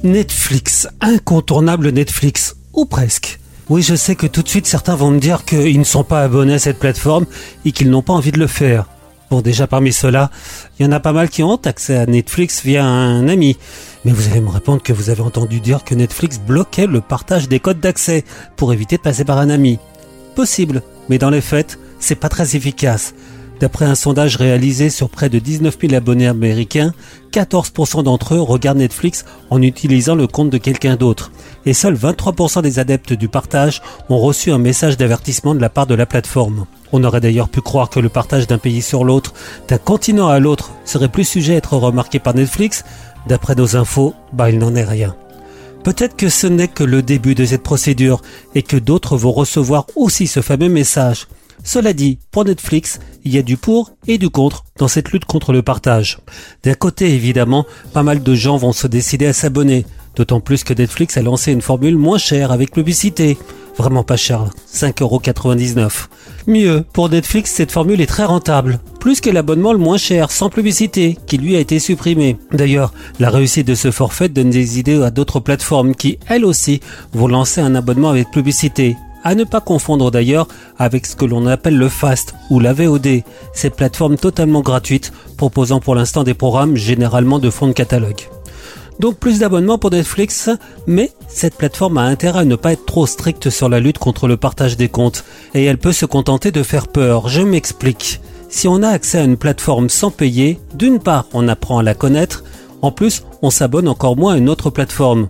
Netflix, 0.04 0.86
incontournable 1.00 1.88
Netflix, 1.90 2.56
ou 2.72 2.84
presque. 2.84 3.40
Oui, 3.68 3.82
je 3.82 3.96
sais 3.96 4.14
que 4.14 4.28
tout 4.28 4.42
de 4.42 4.48
suite 4.48 4.66
certains 4.66 4.94
vont 4.94 5.10
me 5.10 5.18
dire 5.18 5.44
qu'ils 5.44 5.80
ne 5.80 5.84
sont 5.84 6.04
pas 6.04 6.22
abonnés 6.22 6.54
à 6.54 6.58
cette 6.60 6.78
plateforme 6.78 7.26
et 7.64 7.72
qu'ils 7.72 7.90
n'ont 7.90 8.02
pas 8.02 8.12
envie 8.12 8.30
de 8.30 8.38
le 8.38 8.46
faire. 8.46 8.86
Bon, 9.30 9.40
déjà 9.40 9.66
parmi 9.66 9.92
ceux-là, 9.92 10.30
il 10.78 10.86
y 10.86 10.88
en 10.88 10.92
a 10.92 11.00
pas 11.00 11.12
mal 11.12 11.28
qui 11.28 11.42
ont 11.42 11.56
accès 11.56 11.96
à 11.96 12.06
Netflix 12.06 12.62
via 12.64 12.84
un 12.84 13.26
ami. 13.26 13.56
Mais 14.04 14.12
vous 14.12 14.30
allez 14.30 14.40
me 14.40 14.50
répondre 14.50 14.82
que 14.82 14.92
vous 14.92 15.10
avez 15.10 15.22
entendu 15.22 15.58
dire 15.58 15.82
que 15.82 15.96
Netflix 15.96 16.38
bloquait 16.38 16.86
le 16.86 17.00
partage 17.00 17.48
des 17.48 17.58
codes 17.58 17.80
d'accès 17.80 18.24
pour 18.54 18.72
éviter 18.72 18.98
de 18.98 19.02
passer 19.02 19.24
par 19.24 19.38
un 19.38 19.50
ami. 19.50 19.80
Possible, 20.36 20.82
mais 21.08 21.18
dans 21.18 21.30
les 21.30 21.40
faits, 21.40 21.78
c'est 21.98 22.14
pas 22.14 22.28
très 22.28 22.56
efficace. 22.56 23.14
D'après 23.60 23.86
un 23.86 23.94
sondage 23.94 24.36
réalisé 24.36 24.90
sur 24.90 25.08
près 25.08 25.30
de 25.30 25.38
19 25.38 25.78
000 25.80 25.94
abonnés 25.94 26.26
américains, 26.26 26.92
14% 27.32 28.02
d'entre 28.02 28.34
eux 28.34 28.40
regardent 28.40 28.78
Netflix 28.78 29.24
en 29.48 29.62
utilisant 29.62 30.14
le 30.14 30.26
compte 30.26 30.50
de 30.50 30.58
quelqu'un 30.58 30.96
d'autre. 30.96 31.32
Et 31.64 31.72
seuls 31.72 31.96
23% 31.96 32.60
des 32.60 32.78
adeptes 32.78 33.14
du 33.14 33.28
partage 33.28 33.80
ont 34.10 34.18
reçu 34.18 34.52
un 34.52 34.58
message 34.58 34.98
d'avertissement 34.98 35.54
de 35.54 35.60
la 35.60 35.70
part 35.70 35.86
de 35.86 35.94
la 35.94 36.04
plateforme. 36.04 36.66
On 36.92 37.02
aurait 37.02 37.20
d'ailleurs 37.20 37.48
pu 37.48 37.62
croire 37.62 37.88
que 37.88 38.00
le 38.00 38.10
partage 38.10 38.46
d'un 38.46 38.58
pays 38.58 38.82
sur 38.82 39.04
l'autre, 39.04 39.32
d'un 39.68 39.78
continent 39.78 40.28
à 40.28 40.38
l'autre, 40.38 40.72
serait 40.84 41.08
plus 41.08 41.24
sujet 41.24 41.54
à 41.54 41.58
être 41.58 41.76
remarqué 41.76 42.18
par 42.18 42.34
Netflix. 42.34 42.84
D'après 43.26 43.54
nos 43.54 43.74
infos, 43.76 44.14
bah 44.34 44.50
il 44.50 44.58
n'en 44.58 44.74
est 44.74 44.84
rien. 44.84 45.16
Peut-être 45.86 46.16
que 46.16 46.28
ce 46.28 46.48
n'est 46.48 46.66
que 46.66 46.82
le 46.82 47.00
début 47.00 47.36
de 47.36 47.44
cette 47.44 47.62
procédure 47.62 48.20
et 48.56 48.64
que 48.64 48.76
d'autres 48.76 49.16
vont 49.16 49.30
recevoir 49.30 49.86
aussi 49.94 50.26
ce 50.26 50.42
fameux 50.42 50.68
message. 50.68 51.28
Cela 51.62 51.92
dit, 51.92 52.18
pour 52.32 52.44
Netflix, 52.44 52.98
il 53.24 53.32
y 53.32 53.38
a 53.38 53.42
du 53.42 53.56
pour 53.56 53.92
et 54.08 54.18
du 54.18 54.28
contre 54.28 54.64
dans 54.78 54.88
cette 54.88 55.12
lutte 55.12 55.26
contre 55.26 55.52
le 55.52 55.62
partage. 55.62 56.18
D'un 56.64 56.74
côté, 56.74 57.14
évidemment, 57.14 57.66
pas 57.92 58.02
mal 58.02 58.24
de 58.24 58.34
gens 58.34 58.56
vont 58.56 58.72
se 58.72 58.88
décider 58.88 59.26
à 59.26 59.32
s'abonner, 59.32 59.86
d'autant 60.16 60.40
plus 60.40 60.64
que 60.64 60.74
Netflix 60.74 61.18
a 61.18 61.22
lancé 61.22 61.52
une 61.52 61.62
formule 61.62 61.96
moins 61.96 62.18
chère 62.18 62.50
avec 62.50 62.72
publicité. 62.72 63.38
Vraiment 63.78 64.04
pas 64.04 64.16
cher, 64.16 64.46
5,99€. 64.72 66.06
Mieux, 66.46 66.84
pour 66.92 67.10
Netflix, 67.10 67.52
cette 67.52 67.72
formule 67.72 68.00
est 68.00 68.06
très 68.06 68.24
rentable. 68.24 68.78
Plus 69.00 69.20
que 69.20 69.28
l'abonnement 69.28 69.72
le 69.72 69.78
moins 69.78 69.98
cher, 69.98 70.30
sans 70.30 70.48
publicité, 70.48 71.18
qui 71.26 71.36
lui 71.36 71.56
a 71.56 71.60
été 71.60 71.78
supprimé. 71.78 72.38
D'ailleurs, 72.52 72.92
la 73.20 73.28
réussite 73.28 73.66
de 73.66 73.74
ce 73.74 73.90
forfait 73.90 74.28
donne 74.28 74.50
des 74.50 74.78
idées 74.78 75.02
à 75.02 75.10
d'autres 75.10 75.40
plateformes 75.40 75.94
qui, 75.94 76.18
elles 76.28 76.44
aussi, 76.44 76.80
vont 77.12 77.28
lancer 77.28 77.60
un 77.60 77.74
abonnement 77.74 78.10
avec 78.10 78.30
publicité. 78.30 78.96
À 79.24 79.34
ne 79.34 79.44
pas 79.44 79.60
confondre 79.60 80.10
d'ailleurs 80.10 80.46
avec 80.78 81.04
ce 81.04 81.16
que 81.16 81.24
l'on 81.24 81.46
appelle 81.46 81.76
le 81.76 81.88
FAST 81.88 82.34
ou 82.48 82.60
la 82.60 82.72
VOD, 82.72 83.22
ces 83.52 83.70
plateformes 83.70 84.16
totalement 84.16 84.60
gratuites 84.60 85.12
proposant 85.36 85.80
pour 85.80 85.96
l'instant 85.96 86.22
des 86.22 86.34
programmes 86.34 86.76
généralement 86.76 87.40
de 87.40 87.50
fonds 87.50 87.66
de 87.66 87.72
catalogue. 87.72 88.28
Donc 88.98 89.16
plus 89.16 89.40
d'abonnements 89.40 89.78
pour 89.78 89.90
Netflix, 89.90 90.48
mais 90.86 91.10
cette 91.28 91.56
plateforme 91.56 91.98
a 91.98 92.02
intérêt 92.02 92.40
à 92.40 92.44
ne 92.44 92.56
pas 92.56 92.72
être 92.72 92.86
trop 92.86 93.06
stricte 93.06 93.50
sur 93.50 93.68
la 93.68 93.80
lutte 93.80 93.98
contre 93.98 94.26
le 94.26 94.36
partage 94.36 94.76
des 94.76 94.88
comptes, 94.88 95.24
et 95.54 95.64
elle 95.64 95.78
peut 95.78 95.92
se 95.92 96.06
contenter 96.06 96.50
de 96.50 96.62
faire 96.62 96.88
peur. 96.88 97.28
Je 97.28 97.42
m'explique. 97.42 98.20
Si 98.48 98.68
on 98.68 98.82
a 98.82 98.88
accès 98.88 99.18
à 99.18 99.24
une 99.24 99.36
plateforme 99.36 99.90
sans 99.90 100.10
payer, 100.10 100.58
d'une 100.74 100.98
part 100.98 101.26
on 101.34 101.48
apprend 101.48 101.78
à 101.78 101.82
la 101.82 101.94
connaître, 101.94 102.42
en 102.80 102.90
plus 102.90 103.24
on 103.42 103.50
s'abonne 103.50 103.88
encore 103.88 104.16
moins 104.16 104.34
à 104.34 104.38
une 104.38 104.48
autre 104.48 104.70
plateforme. 104.70 105.28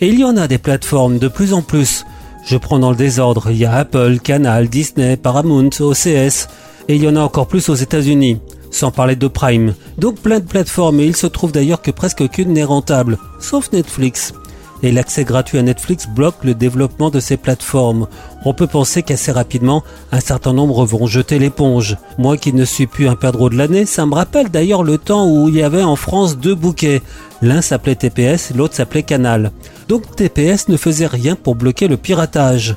Et 0.00 0.08
il 0.08 0.18
y 0.18 0.24
en 0.24 0.36
a 0.36 0.48
des 0.48 0.58
plateformes 0.58 1.18
de 1.18 1.28
plus 1.28 1.52
en 1.52 1.62
plus. 1.62 2.04
Je 2.44 2.56
prends 2.56 2.78
dans 2.78 2.90
le 2.90 2.96
désordre, 2.96 3.50
il 3.50 3.58
y 3.58 3.64
a 3.64 3.74
Apple, 3.74 4.18
Canal, 4.20 4.68
Disney, 4.68 5.16
Paramount, 5.16 5.70
OCS, 5.78 6.48
et 6.88 6.96
il 6.96 7.02
y 7.02 7.08
en 7.08 7.16
a 7.16 7.20
encore 7.20 7.46
plus 7.46 7.68
aux 7.68 7.74
États-Unis, 7.74 8.40
sans 8.72 8.90
parler 8.90 9.14
de 9.14 9.28
Prime. 9.28 9.74
Donc 9.98 10.16
plein 10.16 10.40
de 10.40 10.44
plateformes, 10.44 10.98
et 10.98 11.06
il 11.06 11.14
se 11.14 11.28
trouve 11.28 11.52
d'ailleurs 11.52 11.82
que 11.82 11.92
presque 11.92 12.22
aucune 12.22 12.52
n'est 12.52 12.64
rentable, 12.64 13.18
sauf 13.38 13.70
Netflix. 13.72 14.34
Et 14.82 14.90
l'accès 14.90 15.22
gratuit 15.22 15.58
à 15.58 15.62
Netflix 15.62 16.08
bloque 16.08 16.42
le 16.42 16.54
développement 16.54 17.10
de 17.10 17.20
ces 17.20 17.36
plateformes. 17.36 18.08
On 18.44 18.52
peut 18.52 18.66
penser 18.66 19.04
qu'assez 19.04 19.30
rapidement, 19.30 19.84
un 20.10 20.18
certain 20.18 20.52
nombre 20.52 20.84
vont 20.84 21.06
jeter 21.06 21.38
l'éponge. 21.38 21.96
Moi 22.18 22.36
qui 22.36 22.52
ne 22.52 22.64
suis 22.64 22.88
plus 22.88 23.06
un 23.06 23.14
perdreau 23.14 23.48
de 23.48 23.56
l'année, 23.56 23.86
ça 23.86 24.06
me 24.06 24.14
rappelle 24.14 24.48
d'ailleurs 24.48 24.82
le 24.82 24.98
temps 24.98 25.30
où 25.30 25.48
il 25.48 25.54
y 25.54 25.62
avait 25.62 25.84
en 25.84 25.94
France 25.94 26.36
deux 26.36 26.56
bouquets. 26.56 27.00
L'un 27.42 27.62
s'appelait 27.62 27.94
TPS, 27.94 28.52
l'autre 28.56 28.74
s'appelait 28.74 29.04
Canal. 29.04 29.52
Donc 29.88 30.16
TPS 30.16 30.68
ne 30.68 30.76
faisait 30.76 31.06
rien 31.06 31.36
pour 31.36 31.54
bloquer 31.54 31.86
le 31.86 31.96
piratage. 31.96 32.74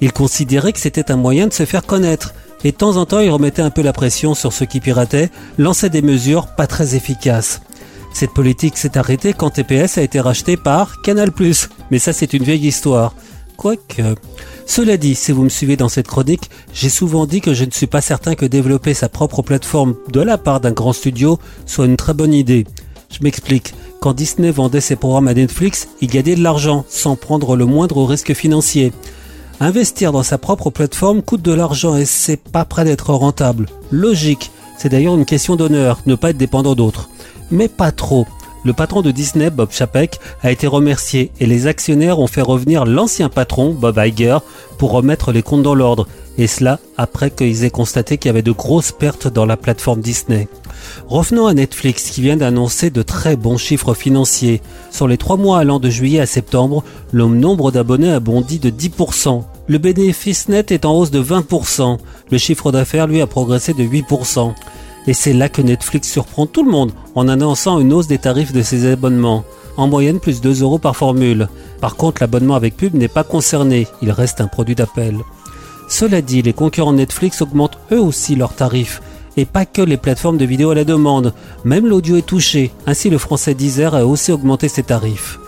Il 0.00 0.12
considérait 0.12 0.72
que 0.72 0.80
c'était 0.80 1.12
un 1.12 1.16
moyen 1.16 1.46
de 1.46 1.52
se 1.52 1.64
faire 1.64 1.86
connaître. 1.86 2.34
Et 2.64 2.72
de 2.72 2.76
temps 2.76 2.96
en 2.96 3.04
temps, 3.04 3.20
il 3.20 3.30
remettait 3.30 3.62
un 3.62 3.70
peu 3.70 3.82
la 3.82 3.92
pression 3.92 4.34
sur 4.34 4.52
ceux 4.52 4.64
qui 4.66 4.80
pirataient, 4.80 5.30
lançait 5.58 5.90
des 5.90 6.02
mesures 6.02 6.46
pas 6.46 6.66
très 6.66 6.96
efficaces. 6.96 7.60
Cette 8.14 8.32
politique 8.32 8.78
s'est 8.78 8.96
arrêtée 8.96 9.34
quand 9.34 9.50
TPS 9.50 9.98
a 9.98 10.02
été 10.02 10.18
racheté 10.18 10.56
par 10.56 11.02
Canal+. 11.02 11.30
Mais 11.90 11.98
ça, 11.98 12.12
c'est 12.12 12.32
une 12.32 12.44
vieille 12.44 12.66
histoire. 12.66 13.14
Quoique... 13.56 14.02
Cela 14.66 14.96
dit, 14.96 15.14
si 15.14 15.30
vous 15.30 15.42
me 15.42 15.50
suivez 15.50 15.76
dans 15.76 15.90
cette 15.90 16.08
chronique, 16.08 16.48
j'ai 16.72 16.88
souvent 16.88 17.26
dit 17.26 17.42
que 17.42 17.52
je 17.52 17.66
ne 17.66 17.70
suis 17.70 17.86
pas 17.86 18.00
certain 18.00 18.34
que 18.34 18.46
développer 18.46 18.94
sa 18.94 19.10
propre 19.10 19.42
plateforme 19.42 19.94
de 20.10 20.22
la 20.22 20.38
part 20.38 20.60
d'un 20.60 20.72
grand 20.72 20.94
studio 20.94 21.38
soit 21.66 21.84
une 21.84 21.96
très 21.96 22.14
bonne 22.14 22.32
idée. 22.32 22.66
Je 23.10 23.18
m'explique. 23.22 23.74
Quand 24.00 24.14
Disney 24.14 24.50
vendait 24.50 24.80
ses 24.80 24.96
programmes 24.96 25.28
à 25.28 25.34
Netflix, 25.34 25.88
il 26.00 26.08
gagnait 26.08 26.34
de 26.34 26.42
l'argent 26.42 26.86
sans 26.88 27.14
prendre 27.14 27.56
le 27.56 27.66
moindre 27.66 28.02
risque 28.04 28.32
financier. 28.32 28.92
Investir 29.60 30.12
dans 30.12 30.22
sa 30.22 30.38
propre 30.38 30.70
plateforme 30.70 31.22
coûte 31.22 31.42
de 31.42 31.52
l'argent 31.52 31.96
et 31.96 32.04
c'est 32.04 32.36
pas 32.36 32.64
prêt 32.64 32.84
d'être 32.84 33.12
rentable. 33.14 33.66
Logique. 33.90 34.50
C'est 34.76 34.88
d'ailleurs 34.88 35.14
une 35.14 35.24
question 35.24 35.56
d'honneur, 35.56 36.00
ne 36.06 36.16
pas 36.16 36.30
être 36.30 36.36
dépendant 36.36 36.74
d'autres 36.74 37.08
mais 37.50 37.68
pas 37.68 37.92
trop. 37.92 38.26
Le 38.64 38.72
patron 38.72 39.02
de 39.02 39.10
Disney, 39.10 39.50
Bob 39.50 39.70
Chapek, 39.70 40.18
a 40.42 40.50
été 40.50 40.66
remercié 40.66 41.30
et 41.38 41.46
les 41.46 41.66
actionnaires 41.66 42.18
ont 42.18 42.26
fait 42.26 42.42
revenir 42.42 42.86
l'ancien 42.86 43.28
patron, 43.28 43.72
Bob 43.72 43.98
Iger, 43.98 44.38
pour 44.78 44.92
remettre 44.92 45.32
les 45.32 45.42
comptes 45.42 45.62
dans 45.62 45.74
l'ordre. 45.74 46.08
Et 46.36 46.46
cela 46.46 46.80
après 46.96 47.30
qu'ils 47.30 47.64
aient 47.64 47.70
constaté 47.70 48.18
qu'il 48.18 48.28
y 48.28 48.30
avait 48.30 48.42
de 48.42 48.52
grosses 48.52 48.92
pertes 48.92 49.28
dans 49.28 49.46
la 49.46 49.56
plateforme 49.56 50.00
Disney. 50.00 50.48
Revenons 51.06 51.46
à 51.46 51.54
Netflix 51.54 52.10
qui 52.10 52.22
vient 52.22 52.36
d'annoncer 52.36 52.90
de 52.90 53.02
très 53.02 53.36
bons 53.36 53.56
chiffres 53.56 53.94
financiers. 53.94 54.60
Sur 54.90 55.06
les 55.06 55.16
trois 55.16 55.36
mois 55.36 55.58
allant 55.58 55.78
de 55.78 55.90
juillet 55.90 56.20
à 56.20 56.26
septembre, 56.26 56.82
le 57.12 57.26
nombre 57.26 57.70
d'abonnés 57.70 58.12
a 58.12 58.20
bondi 58.20 58.58
de 58.58 58.70
10%. 58.70 59.42
Le 59.66 59.78
bénéfice 59.78 60.48
net 60.48 60.72
est 60.72 60.84
en 60.84 60.94
hausse 60.94 61.10
de 61.10 61.22
20%. 61.22 61.98
Le 62.30 62.38
chiffre 62.38 62.72
d'affaires, 62.72 63.06
lui, 63.06 63.20
a 63.20 63.26
progressé 63.26 63.72
de 63.72 63.84
8%. 63.84 64.54
Et 65.06 65.12
c'est 65.12 65.32
là 65.32 65.48
que 65.48 65.62
Netflix 65.62 66.10
surprend 66.10 66.46
tout 66.46 66.64
le 66.64 66.70
monde 66.70 66.92
en 67.14 67.28
annonçant 67.28 67.78
une 67.78 67.92
hausse 67.92 68.06
des 68.06 68.18
tarifs 68.18 68.52
de 68.52 68.62
ses 68.62 68.90
abonnements. 68.90 69.44
En 69.76 69.88
moyenne 69.88 70.20
plus 70.20 70.40
2 70.40 70.62
euros 70.62 70.78
par 70.78 70.96
formule. 70.96 71.48
Par 71.80 71.96
contre, 71.96 72.22
l'abonnement 72.22 72.54
avec 72.54 72.76
pub 72.76 72.94
n'est 72.94 73.08
pas 73.08 73.24
concerné, 73.24 73.86
il 74.02 74.10
reste 74.10 74.40
un 74.40 74.46
produit 74.46 74.74
d'appel. 74.74 75.18
Cela 75.88 76.22
dit, 76.22 76.42
les 76.42 76.52
concurrents 76.52 76.92
Netflix 76.92 77.42
augmentent 77.42 77.78
eux 77.92 78.00
aussi 78.00 78.34
leurs 78.34 78.54
tarifs. 78.54 79.02
Et 79.36 79.44
pas 79.44 79.66
que 79.66 79.82
les 79.82 79.96
plateformes 79.96 80.38
de 80.38 80.44
vidéo 80.44 80.70
à 80.70 80.74
la 80.74 80.84
demande, 80.84 81.34
même 81.64 81.86
l'audio 81.86 82.16
est 82.16 82.26
touché. 82.26 82.70
Ainsi, 82.86 83.10
le 83.10 83.18
français 83.18 83.54
Deezer 83.54 83.94
a 83.94 84.06
aussi 84.06 84.30
augmenté 84.30 84.68
ses 84.68 84.84
tarifs. 84.84 85.38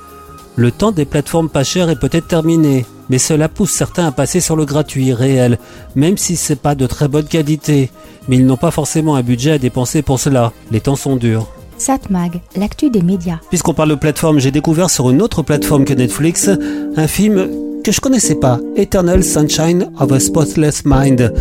Le 0.56 0.70
temps 0.70 0.90
des 0.90 1.04
plateformes 1.04 1.48
pas 1.48 1.64
chères 1.64 1.90
est 1.90 2.00
peut-être 2.00 2.28
terminé, 2.28 2.86
mais 3.10 3.18
cela 3.18 3.48
pousse 3.48 3.70
certains 3.70 4.06
à 4.06 4.10
passer 4.10 4.40
sur 4.40 4.56
le 4.56 4.64
gratuit 4.64 5.12
réel, 5.12 5.58
même 5.94 6.16
si 6.16 6.34
c'est 6.34 6.60
pas 6.60 6.74
de 6.74 6.86
très 6.86 7.08
bonne 7.08 7.26
qualité. 7.26 7.90
Mais 8.26 8.36
ils 8.36 8.46
n'ont 8.46 8.56
pas 8.56 8.70
forcément 8.70 9.16
un 9.16 9.22
budget 9.22 9.52
à 9.52 9.58
dépenser 9.58 10.02
pour 10.02 10.18
cela. 10.18 10.52
Les 10.70 10.80
temps 10.80 10.96
sont 10.96 11.16
durs. 11.16 11.46
Satmag, 11.78 12.40
l'actu 12.56 12.90
des 12.90 13.02
médias. 13.02 13.38
Puisqu'on 13.50 13.74
parle 13.74 13.90
de 13.90 13.94
plateforme, 13.96 14.38
j'ai 14.38 14.50
découvert 14.50 14.90
sur 14.90 15.10
une 15.10 15.20
autre 15.20 15.42
plateforme 15.42 15.84
que 15.84 15.92
Netflix 15.94 16.50
un 16.96 17.06
film 17.06 17.48
que 17.86 17.92
je 17.92 18.00
connaissais 18.00 18.34
pas, 18.34 18.58
Eternal 18.74 19.22
Sunshine 19.22 19.92
of 20.00 20.10
a 20.10 20.18
Spotless 20.18 20.82
Mind. 20.84 21.32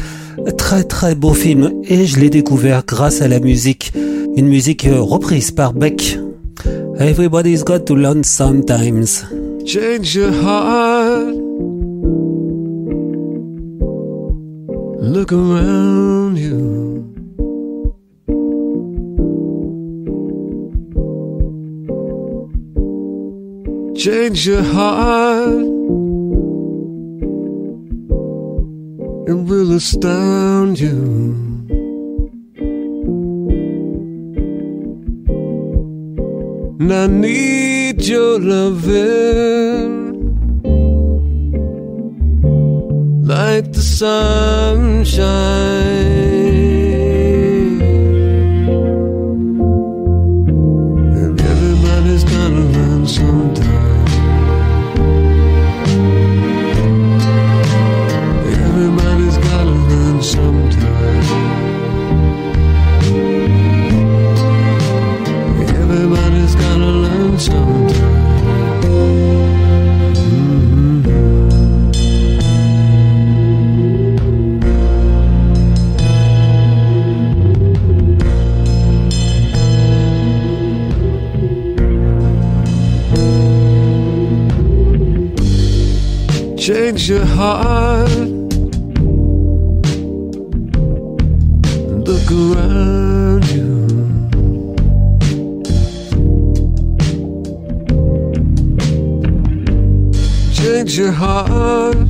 Très 0.60 0.84
très 0.84 1.16
beau 1.16 1.34
film 1.34 1.82
et 1.86 2.06
je 2.06 2.20
l'ai 2.20 2.30
découvert 2.30 2.84
grâce 2.86 3.24
à 3.24 3.28
la 3.28 3.40
musique. 3.40 3.94
Une 4.36 4.46
musique 4.46 4.88
reprise 4.88 5.50
par 5.50 5.74
Beck. 5.74 6.20
Everybody's 7.00 7.64
got 7.64 7.80
to 7.86 7.96
learn 7.96 8.24
sometimes. 8.24 9.26
Change 9.66 10.16
your 10.16 10.32
heart. 10.32 11.34
Look 15.02 15.34
around 15.34 16.38
you. 16.38 17.04
Change 23.96 24.46
your 24.46 24.62
heart. 24.62 25.75
It 29.28 29.34
will 29.34 29.72
astound 29.72 30.80
you. 30.80 31.26
And 36.80 36.94
I 36.94 37.08
need 37.08 38.06
your 38.06 38.40
loving 38.40 40.06
like 43.26 43.74
the 43.74 43.82
sunshine. 43.82 45.26
breaks 87.06 87.10
your 87.10 87.26
heart. 87.26 88.10
Look 92.08 92.32
around 92.32 93.46
you. 93.50 93.88
Change 100.54 100.98
your 100.98 101.12
heart. 101.12 102.05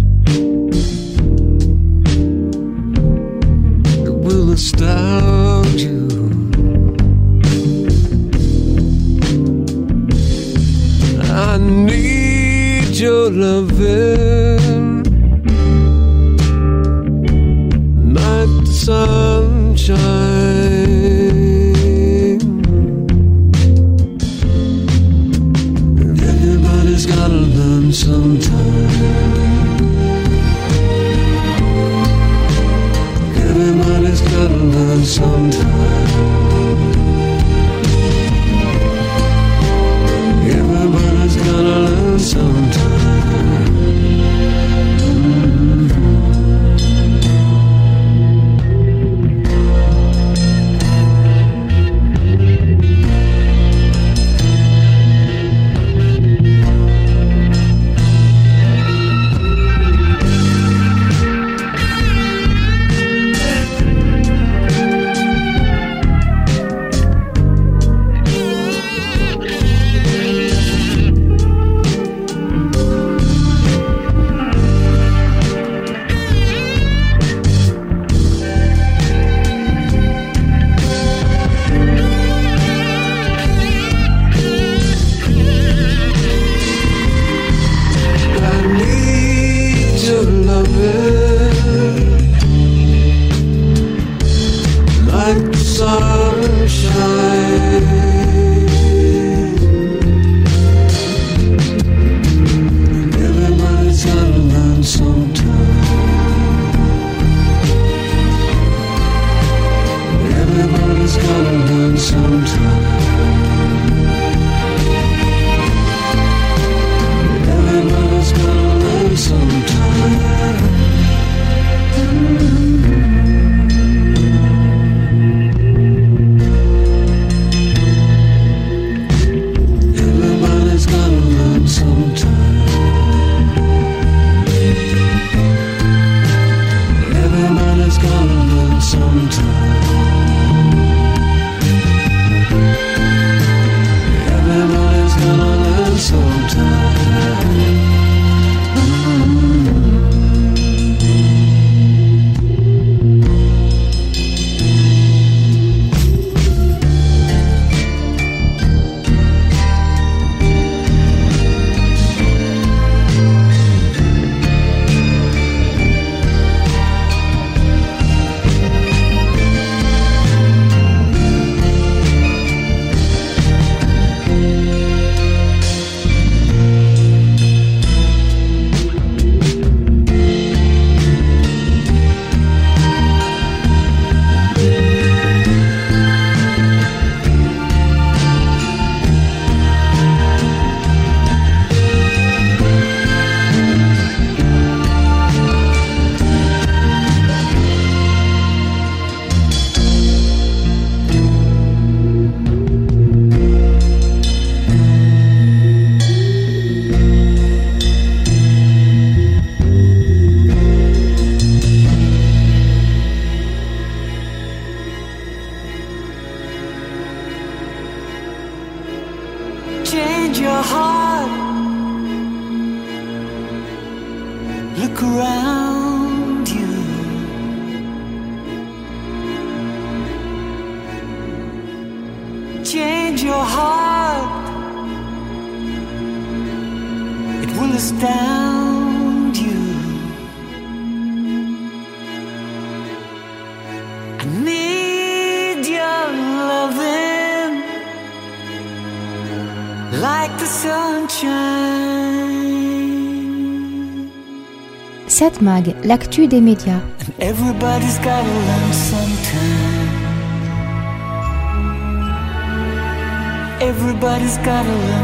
Cette 255.08 255.42
mag, 255.42 255.76
l'actu 255.84 256.28
des 256.28 256.42
médias. 256.42 256.82
Everybody's 257.20 257.98
gotta 258.00 258.24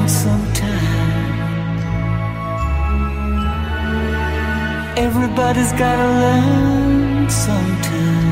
sometime. 0.09 0.81
Everybody's 4.97 5.71
gotta 5.73 6.07
learn 6.21 7.29
sometime. 7.29 8.30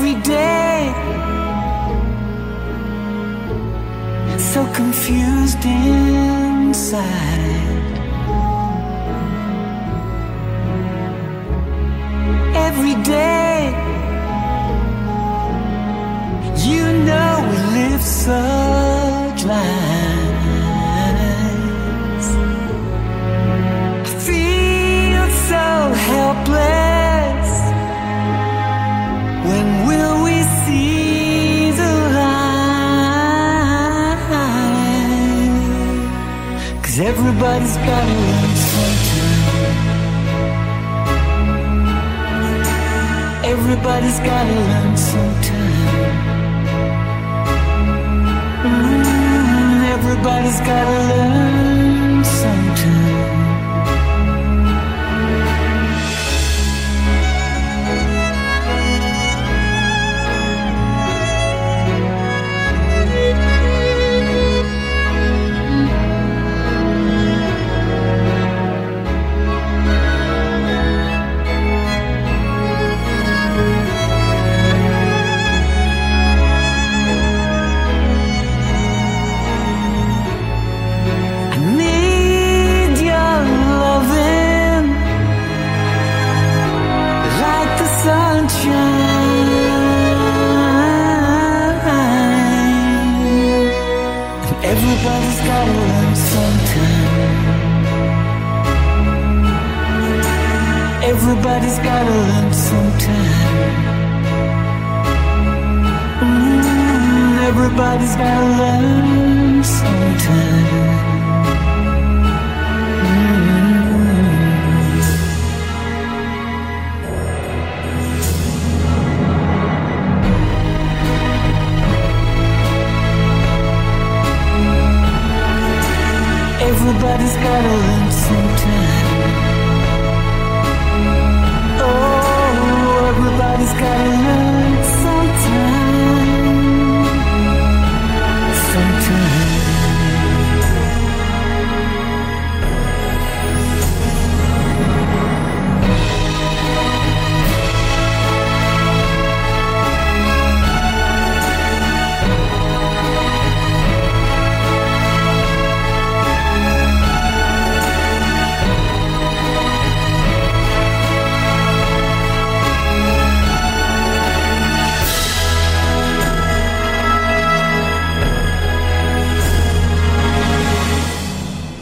every 0.00 0.18
day. 0.22 0.94
So 4.38 4.60
confused 4.72 5.62
inside. 5.64 7.04
Every 12.68 12.96
day, 13.02 13.58
you 16.66 16.84
know 17.06 17.32
we 17.50 17.56
live 17.76 18.02
such 18.02 19.44
lives. 19.44 20.18
I 24.04 24.10
feel 24.26 25.26
so 25.50 25.64
helpless. 26.08 26.99
When 29.48 29.66
will 29.88 30.16
we 30.24 30.36
see 30.64 31.70
the 31.80 31.92
light? 32.16 32.50
Cause 36.82 36.98
everybody's 37.00 37.76
gotta 37.88 38.14
learn 38.28 38.54
sometime. 38.70 39.40
Everybody's 43.52 44.18
gotta 44.20 44.56
learn 44.70 44.96
sometime. 44.96 45.60
Mm, 48.64 49.82
everybody's 49.96 50.60
gotta 50.60 50.98
learn 51.10 51.89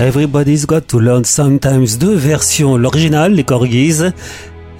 Everybody's 0.08 0.64
Got 0.64 0.86
to 0.88 1.00
Learn 1.00 1.26
Sometimes, 1.26 1.98
deux 2.00 2.14
versions, 2.14 2.78
l'original, 2.78 3.34
les 3.34 3.44
Corgis, 3.44 4.00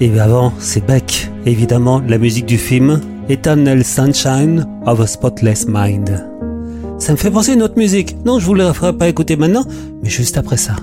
et 0.01 0.19
avant, 0.19 0.55
c'est 0.59 0.87
Beck, 0.87 1.31
évidemment, 1.45 2.01
la 2.09 2.17
musique 2.17 2.47
du 2.47 2.57
film 2.57 3.03
Eternal 3.29 3.85
Sunshine 3.85 4.67
of 4.87 5.03
a 5.03 5.07
Spotless 5.07 5.67
Mind. 5.69 6.27
Ça 6.99 7.12
me 7.12 7.19
fait 7.19 7.31
penser 7.31 7.51
à 7.51 7.55
une 7.57 7.62
autre 7.62 7.77
musique. 7.77 8.17
Non, 8.25 8.38
je 8.38 8.47
vous 8.47 8.55
la 8.55 8.73
ferai 8.73 8.95
pas 8.95 9.07
écouter 9.07 9.37
maintenant, 9.37 9.67
mais 10.03 10.09
juste 10.09 10.38
après 10.38 10.57
ça. 10.57 10.77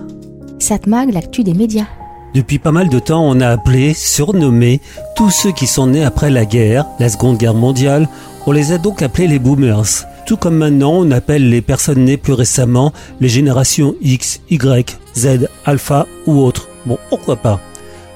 Satmag, 0.60 1.12
l'actu 1.12 1.44
des 1.44 1.56
médias. 1.56 1.88
Depuis 2.36 2.60
pas 2.60 2.72
mal 2.72 2.88
de 2.90 3.00
temps, 3.00 3.28
on 3.28 3.42
a 3.42 3.50
appelé, 3.50 3.96
surnommé 3.96 4.80
tous 5.16 5.32
ceux 5.32 5.54
qui 5.54 5.66
sont 5.66 5.88
nés 5.88 6.06
après 6.06 6.30
la 6.30 6.46
guerre, 6.46 6.86
la 7.00 7.10
Seconde 7.10 7.40
Guerre 7.40 7.56
mondiale, 7.56 8.08
on 8.46 8.52
les 8.52 8.74
a 8.74 8.78
donc 8.78 9.02
appelés 9.02 9.28
les 9.28 9.40
boomers. 9.40 10.06
Tout 10.26 10.38
comme 10.38 10.56
maintenant, 10.56 10.94
on 10.94 11.12
appelle 11.12 11.50
les 11.50 11.62
personnes 11.62 12.06
nées 12.06 12.18
plus 12.18 12.34
récemment 12.34 12.94
les 13.22 13.30
générations 13.30 13.96
X, 14.02 14.42
Y, 14.50 14.98
Z, 15.16 15.48
Alpha 15.66 16.08
ou 16.26 16.40
autres. 16.40 16.68
Bon, 16.88 16.98
pourquoi 17.10 17.36
pas. 17.36 17.60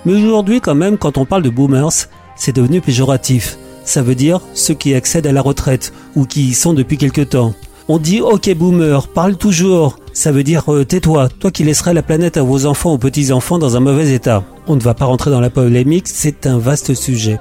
Mais 0.06 0.14
aujourd'hui, 0.14 0.60
quand 0.60 0.74
même, 0.74 0.98
quand 0.98 1.20
on 1.20 1.26
parle 1.26 1.44
de 1.44 1.52
boomers, 1.52 2.08
c'est 2.36 2.56
devenu 2.56 2.82
péjoratif. 2.82 3.58
Ça 3.84 4.02
veut 4.02 4.16
dire 4.16 4.42
ceux 4.56 4.74
qui 4.74 4.96
accèdent 4.96 5.28
à 5.28 5.32
la 5.32 5.42
retraite 5.42 5.94
ou 6.16 6.26
qui 6.26 6.50
y 6.50 6.54
sont 6.54 6.74
depuis 6.74 6.98
quelque 6.98 7.22
temps. 7.22 7.54
On 7.88 7.98
dit 7.98 8.22
ok 8.22 8.56
boomer, 8.56 9.08
parle 9.08 9.36
toujours. 9.36 10.00
Ça 10.14 10.32
veut 10.32 10.44
dire 10.44 10.72
euh, 10.72 10.86
tais-toi, 10.86 11.30
toi 11.30 11.52
qui 11.52 11.64
laisserais 11.64 11.94
la 11.94 12.04
planète 12.04 12.38
à 12.38 12.44
vos 12.44 12.66
enfants 12.66 12.94
ou 12.94 12.98
petits-enfants 12.98 13.58
dans 13.58 13.78
un 13.78 13.80
mauvais 13.80 14.14
état. 14.14 14.44
On 14.68 14.76
ne 14.76 14.82
va 14.82 14.94
pas 14.94 15.06
rentrer 15.06 15.32
dans 15.32 15.42
la 15.42 15.50
polémique, 15.50 16.08
c'est 16.08 16.46
un 16.46 16.60
vaste 16.60 16.94
sujet. 16.94 17.40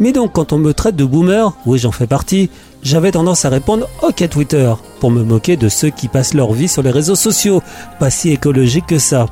Mais 0.00 0.12
donc 0.12 0.32
quand 0.32 0.52
on 0.52 0.58
me 0.58 0.72
traite 0.72 0.96
de 0.96 1.04
boomer, 1.04 1.52
oui 1.66 1.78
j'en 1.78 1.92
fais 1.92 2.06
partie, 2.06 2.48
j'avais 2.82 3.12
tendance 3.12 3.44
à 3.44 3.48
répondre 3.48 3.88
ok 4.02 4.28
Twitter, 4.28 4.72
pour 5.00 5.10
me 5.10 5.22
moquer 5.22 5.56
de 5.56 5.68
ceux 5.68 5.90
qui 5.90 6.08
passent 6.08 6.34
leur 6.34 6.52
vie 6.52 6.68
sur 6.68 6.82
les 6.82 6.90
réseaux 6.90 7.14
sociaux, 7.14 7.62
pas 7.98 8.10
si 8.10 8.30
écologique 8.30 8.86
que 8.86 8.98
ça. 8.98 9.26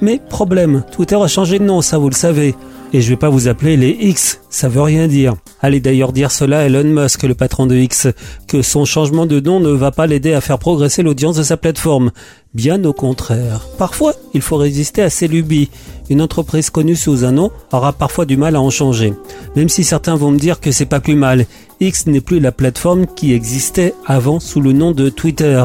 Mais 0.00 0.18
problème, 0.18 0.82
Twitter 0.90 1.16
a 1.16 1.28
changé 1.28 1.58
de 1.58 1.64
nom, 1.64 1.80
ça 1.80 1.98
vous 1.98 2.08
le 2.08 2.14
savez. 2.14 2.54
Et 2.94 3.00
je 3.00 3.08
vais 3.08 3.16
pas 3.16 3.30
vous 3.30 3.48
appeler 3.48 3.78
les 3.78 3.96
X, 4.00 4.40
ça 4.50 4.68
veut 4.68 4.82
rien 4.82 5.08
dire. 5.08 5.36
Allez 5.62 5.80
d'ailleurs 5.80 6.12
dire 6.12 6.30
cela 6.30 6.58
à 6.58 6.62
Elon 6.64 6.84
Musk, 6.84 7.22
le 7.22 7.34
patron 7.34 7.64
de 7.64 7.74
X, 7.74 8.08
que 8.46 8.60
son 8.60 8.84
changement 8.84 9.24
de 9.24 9.40
nom 9.40 9.60
ne 9.60 9.70
va 9.70 9.90
pas 9.90 10.06
l'aider 10.06 10.34
à 10.34 10.42
faire 10.42 10.58
progresser 10.58 11.02
l'audience 11.02 11.36
de 11.36 11.42
sa 11.42 11.56
plateforme. 11.56 12.10
Bien 12.52 12.84
au 12.84 12.92
contraire. 12.92 13.66
Parfois, 13.78 14.12
il 14.34 14.42
faut 14.42 14.58
résister 14.58 15.00
à 15.00 15.08
ses 15.08 15.26
lubies. 15.26 15.70
Une 16.10 16.20
entreprise 16.20 16.68
connue 16.68 16.94
sous 16.94 17.24
un 17.24 17.32
nom 17.32 17.50
aura 17.72 17.94
parfois 17.94 18.26
du 18.26 18.36
mal 18.36 18.56
à 18.56 18.60
en 18.60 18.68
changer. 18.68 19.14
Même 19.56 19.70
si 19.70 19.84
certains 19.84 20.16
vont 20.16 20.30
me 20.30 20.38
dire 20.38 20.60
que 20.60 20.70
c'est 20.70 20.84
pas 20.84 21.00
plus 21.00 21.16
mal. 21.16 21.46
X 21.80 22.06
n'est 22.06 22.20
plus 22.20 22.40
la 22.40 22.52
plateforme 22.52 23.06
qui 23.06 23.32
existait 23.32 23.94
avant 24.04 24.38
sous 24.38 24.60
le 24.60 24.72
nom 24.72 24.92
de 24.92 25.08
Twitter. 25.08 25.64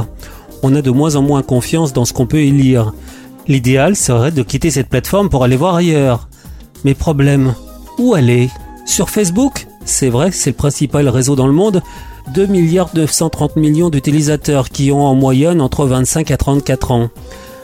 On 0.64 0.74
a 0.76 0.82
de 0.82 0.92
moins 0.92 1.18
en 1.18 1.24
moins 1.24 1.42
confiance 1.44 1.92
dans 1.92 2.06
ce 2.06 2.14
qu'on 2.14 2.26
peut 2.26 2.44
y 2.44 2.52
lire. 2.52 2.94
L'idéal 3.50 3.98
serait 3.98 4.32
de 4.32 4.44
quitter 4.44 4.72
cette 4.72 4.90
plateforme 4.90 5.30
pour 5.30 5.44
aller 5.44 5.58
voir 5.58 5.76
ailleurs. 5.76 6.27
Mais 6.84 6.94
problème, 6.94 7.54
où 7.98 8.14
aller? 8.14 8.50
Sur 8.86 9.10
Facebook? 9.10 9.68
C'est 9.86 10.10
vrai, 10.10 10.32
c'est 10.32 10.52
le 10.52 10.56
principal 10.56 11.08
réseau 11.10 11.36
dans 11.36 11.48
le 11.48 11.54
monde. 11.54 11.82
2 12.34 12.46
milliards 12.46 12.90
930 12.94 13.56
millions 13.56 13.90
d'utilisateurs 13.90 14.70
qui 14.70 14.92
ont 14.92 15.06
en 15.06 15.16
moyenne 15.16 15.62
entre 15.62 15.86
25 15.86 16.30
à 16.32 16.38
34 16.38 16.92
ans. 16.92 17.10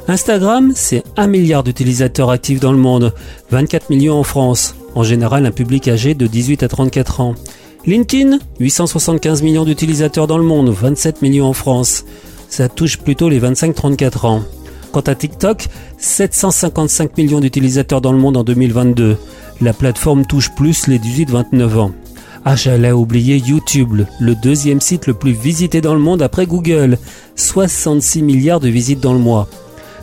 Instagram, 0.07 0.71
c'est 0.75 1.03
1 1.15 1.27
milliard 1.27 1.63
d'utilisateurs 1.63 2.29
actifs 2.29 2.59
dans 2.59 2.71
le 2.71 2.77
monde, 2.77 3.13
24 3.51 3.89
millions 3.89 4.19
en 4.19 4.23
France, 4.23 4.75
en 4.95 5.03
général 5.03 5.45
un 5.45 5.51
public 5.51 5.87
âgé 5.87 6.13
de 6.13 6.27
18 6.27 6.63
à 6.63 6.67
34 6.67 7.21
ans. 7.21 7.35
LinkedIn, 7.85 8.39
875 8.59 9.41
millions 9.43 9.65
d'utilisateurs 9.65 10.27
dans 10.27 10.37
le 10.37 10.43
monde, 10.43 10.69
27 10.69 11.21
millions 11.21 11.47
en 11.47 11.53
France. 11.53 12.05
Ça 12.49 12.69
touche 12.69 12.97
plutôt 12.97 13.29
les 13.29 13.39
25-34 13.39 14.25
ans. 14.25 14.43
Quant 14.93 15.01
à 15.01 15.15
TikTok, 15.15 15.69
755 15.97 17.17
millions 17.17 17.39
d'utilisateurs 17.39 17.99
dans 17.99 18.11
le 18.11 18.19
monde 18.19 18.37
en 18.37 18.43
2022. 18.43 19.17
La 19.59 19.73
plateforme 19.73 20.23
touche 20.23 20.51
plus 20.53 20.85
les 20.85 20.99
18-29 20.99 21.77
ans. 21.79 21.91
Ah, 22.45 22.55
j'allais 22.55 22.91
oublier 22.91 23.37
YouTube, 23.37 24.03
le 24.19 24.35
deuxième 24.35 24.81
site 24.81 25.07
le 25.07 25.15
plus 25.15 25.31
visité 25.31 25.81
dans 25.81 25.95
le 25.95 25.99
monde 25.99 26.21
après 26.21 26.45
Google. 26.45 26.99
66 27.35 28.21
milliards 28.21 28.59
de 28.59 28.69
visites 28.69 28.99
dans 28.99 29.13
le 29.13 29.19
mois. 29.19 29.47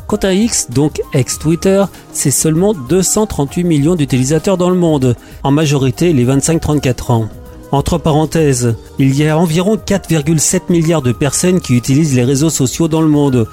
Quant 0.09 0.17
à 0.17 0.33
X, 0.33 0.71
donc 0.71 1.01
ex-Twitter, 1.15 1.85
c'est 2.13 2.33
seulement 2.33 2.75
238 2.75 3.63
millions 3.63 3.95
d'utilisateurs 3.95 4.57
dans 4.57 4.71
le 4.71 4.77
monde, 4.77 5.15
en 5.45 5.53
majorité 5.53 6.13
les 6.13 6.27
25-34 6.27 7.13
ans. 7.13 7.29
Entre 7.71 7.99
parenthèses, 7.99 8.75
il 8.99 9.17
y 9.17 9.29
a 9.29 9.39
environ 9.39 9.77
4,7 9.77 10.63
milliards 10.69 11.03
de 11.03 11.13
personnes 11.13 11.61
qui 11.61 11.77
utilisent 11.77 12.17
les 12.17 12.25
réseaux 12.25 12.51
sociaux 12.51 12.89
dans 12.89 13.03
le 13.03 13.07
monde. 13.07 13.47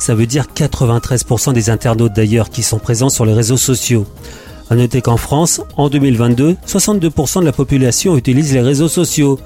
Ça 0.00 0.14
veut 0.14 0.26
dire 0.26 0.46
93% 0.56 1.52
des 1.52 1.68
internautes 1.68 2.14
d'ailleurs 2.14 2.48
qui 2.48 2.62
sont 2.62 2.78
présents 2.78 3.10
sur 3.10 3.26
les 3.26 3.34
réseaux 3.34 3.58
sociaux. 3.58 4.06
À 4.70 4.74
noter 4.74 5.02
qu'en 5.02 5.18
France, 5.18 5.60
en 5.76 5.90
2022, 5.90 6.56
62% 6.66 7.40
de 7.40 7.44
la 7.44 7.52
population 7.52 8.16
utilise 8.16 8.54
les 8.54 8.62
réseaux 8.62 8.88
sociaux. 8.88 9.38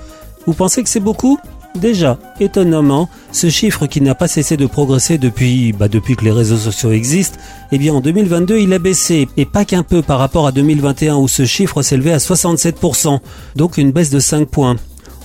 Vous 0.46 0.54
pensez 0.54 0.84
que 0.84 0.88
c'est 0.88 1.00
beaucoup? 1.00 1.38
Déjà, 1.74 2.18
étonnamment, 2.38 3.08
ce 3.32 3.50
chiffre 3.50 3.86
qui 3.86 4.00
n'a 4.00 4.14
pas 4.14 4.28
cessé 4.28 4.56
de 4.56 4.66
progresser 4.66 5.18
depuis, 5.18 5.72
bah 5.72 5.88
depuis 5.88 6.14
que 6.14 6.24
les 6.24 6.30
réseaux 6.30 6.56
sociaux 6.56 6.92
existent, 6.92 7.38
eh 7.72 7.78
bien 7.78 7.92
en 7.92 8.00
2022 8.00 8.58
il 8.58 8.72
a 8.72 8.78
baissé, 8.78 9.28
et 9.36 9.46
pas 9.46 9.64
qu'un 9.64 9.82
peu 9.82 10.00
par 10.00 10.20
rapport 10.20 10.46
à 10.46 10.52
2021 10.52 11.16
où 11.16 11.26
ce 11.26 11.44
chiffre 11.44 11.82
s'élevait 11.82 12.12
à 12.12 12.18
67%, 12.18 13.18
donc 13.56 13.76
une 13.76 13.90
baisse 13.90 14.10
de 14.10 14.20
5 14.20 14.46
points. 14.46 14.76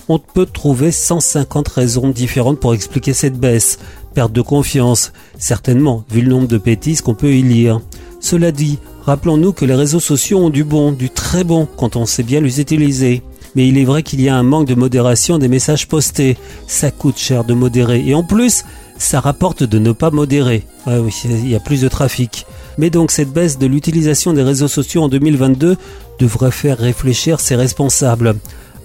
On 0.08 0.18
peut 0.18 0.46
trouver 0.46 0.90
150 0.90 1.68
raisons 1.68 2.08
différentes 2.08 2.58
pour 2.58 2.74
expliquer 2.74 3.12
cette 3.12 3.38
baisse. 3.38 3.78
Perte 4.14 4.32
de 4.32 4.42
confiance, 4.42 5.12
certainement, 5.38 6.04
vu 6.10 6.20
le 6.22 6.30
nombre 6.30 6.48
de 6.48 6.58
bêtises 6.58 7.00
qu'on 7.00 7.14
peut 7.14 7.32
y 7.32 7.42
lire. 7.42 7.80
Cela 8.20 8.52
dit, 8.52 8.78
rappelons-nous 9.04 9.52
que 9.52 9.64
les 9.64 9.74
réseaux 9.74 10.00
sociaux 10.00 10.38
ont 10.38 10.50
du 10.50 10.64
bon, 10.64 10.92
du 10.92 11.10
très 11.10 11.44
bon, 11.44 11.66
quand 11.76 11.96
on 11.96 12.06
sait 12.06 12.22
bien 12.22 12.40
les 12.40 12.60
utiliser 12.60 13.22
mais 13.54 13.68
il 13.68 13.78
est 13.78 13.84
vrai 13.84 14.02
qu'il 14.02 14.20
y 14.20 14.28
a 14.28 14.36
un 14.36 14.42
manque 14.42 14.68
de 14.68 14.74
modération 14.74 15.38
des 15.38 15.48
messages 15.48 15.88
postés. 15.88 16.36
Ça 16.66 16.90
coûte 16.90 17.18
cher 17.18 17.44
de 17.44 17.54
modérer 17.54 18.02
et 18.06 18.14
en 18.14 18.22
plus, 18.22 18.64
ça 18.98 19.20
rapporte 19.20 19.62
de 19.62 19.78
ne 19.78 19.92
pas 19.92 20.10
modérer. 20.10 20.64
Oui, 20.86 21.12
il 21.24 21.48
y 21.48 21.56
a 21.56 21.60
plus 21.60 21.80
de 21.80 21.88
trafic. 21.88 22.46
Mais 22.78 22.90
donc 22.90 23.10
cette 23.10 23.32
baisse 23.32 23.58
de 23.58 23.66
l'utilisation 23.66 24.32
des 24.32 24.42
réseaux 24.42 24.68
sociaux 24.68 25.02
en 25.02 25.08
2022 25.08 25.76
devrait 26.18 26.50
faire 26.50 26.78
réfléchir 26.78 27.40
ses 27.40 27.56
responsables. 27.56 28.36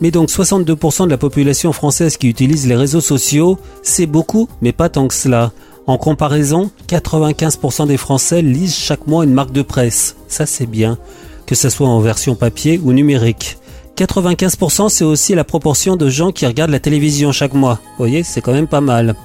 Mais 0.01 0.11
donc 0.11 0.29
62% 0.29 1.05
de 1.05 1.09
la 1.09 1.17
population 1.17 1.71
française 1.71 2.17
qui 2.17 2.27
utilise 2.27 2.67
les 2.67 2.75
réseaux 2.75 3.01
sociaux, 3.01 3.57
c'est 3.81 4.05
beaucoup, 4.05 4.47
mais 4.61 4.73
pas 4.73 4.89
tant 4.89 5.07
que 5.07 5.13
cela. 5.13 5.51
En 5.87 5.97
comparaison, 5.97 6.71
95% 6.89 7.87
des 7.87 7.97
Français 7.97 8.41
lisent 8.41 8.75
chaque 8.75 9.07
mois 9.07 9.23
une 9.23 9.33
marque 9.33 9.51
de 9.51 9.61
presse. 9.61 10.15
Ça 10.27 10.45
c'est 10.45 10.65
bien, 10.65 10.97
que 11.45 11.55
ce 11.55 11.69
soit 11.69 11.87
en 11.87 11.99
version 11.99 12.35
papier 12.35 12.79
ou 12.83 12.91
numérique. 12.91 13.57
95% 13.95 14.89
c'est 14.89 15.05
aussi 15.05 15.35
la 15.35 15.45
proportion 15.45 15.95
de 15.95 16.09
gens 16.09 16.31
qui 16.31 16.45
regardent 16.45 16.71
la 16.71 16.79
télévision 16.79 17.31
chaque 17.31 17.53
mois. 17.53 17.79
Vous 17.91 17.97
voyez, 17.97 18.23
c'est 18.23 18.41
quand 18.41 18.51
même 18.51 18.67
pas 18.67 18.81
mal. 18.81 19.15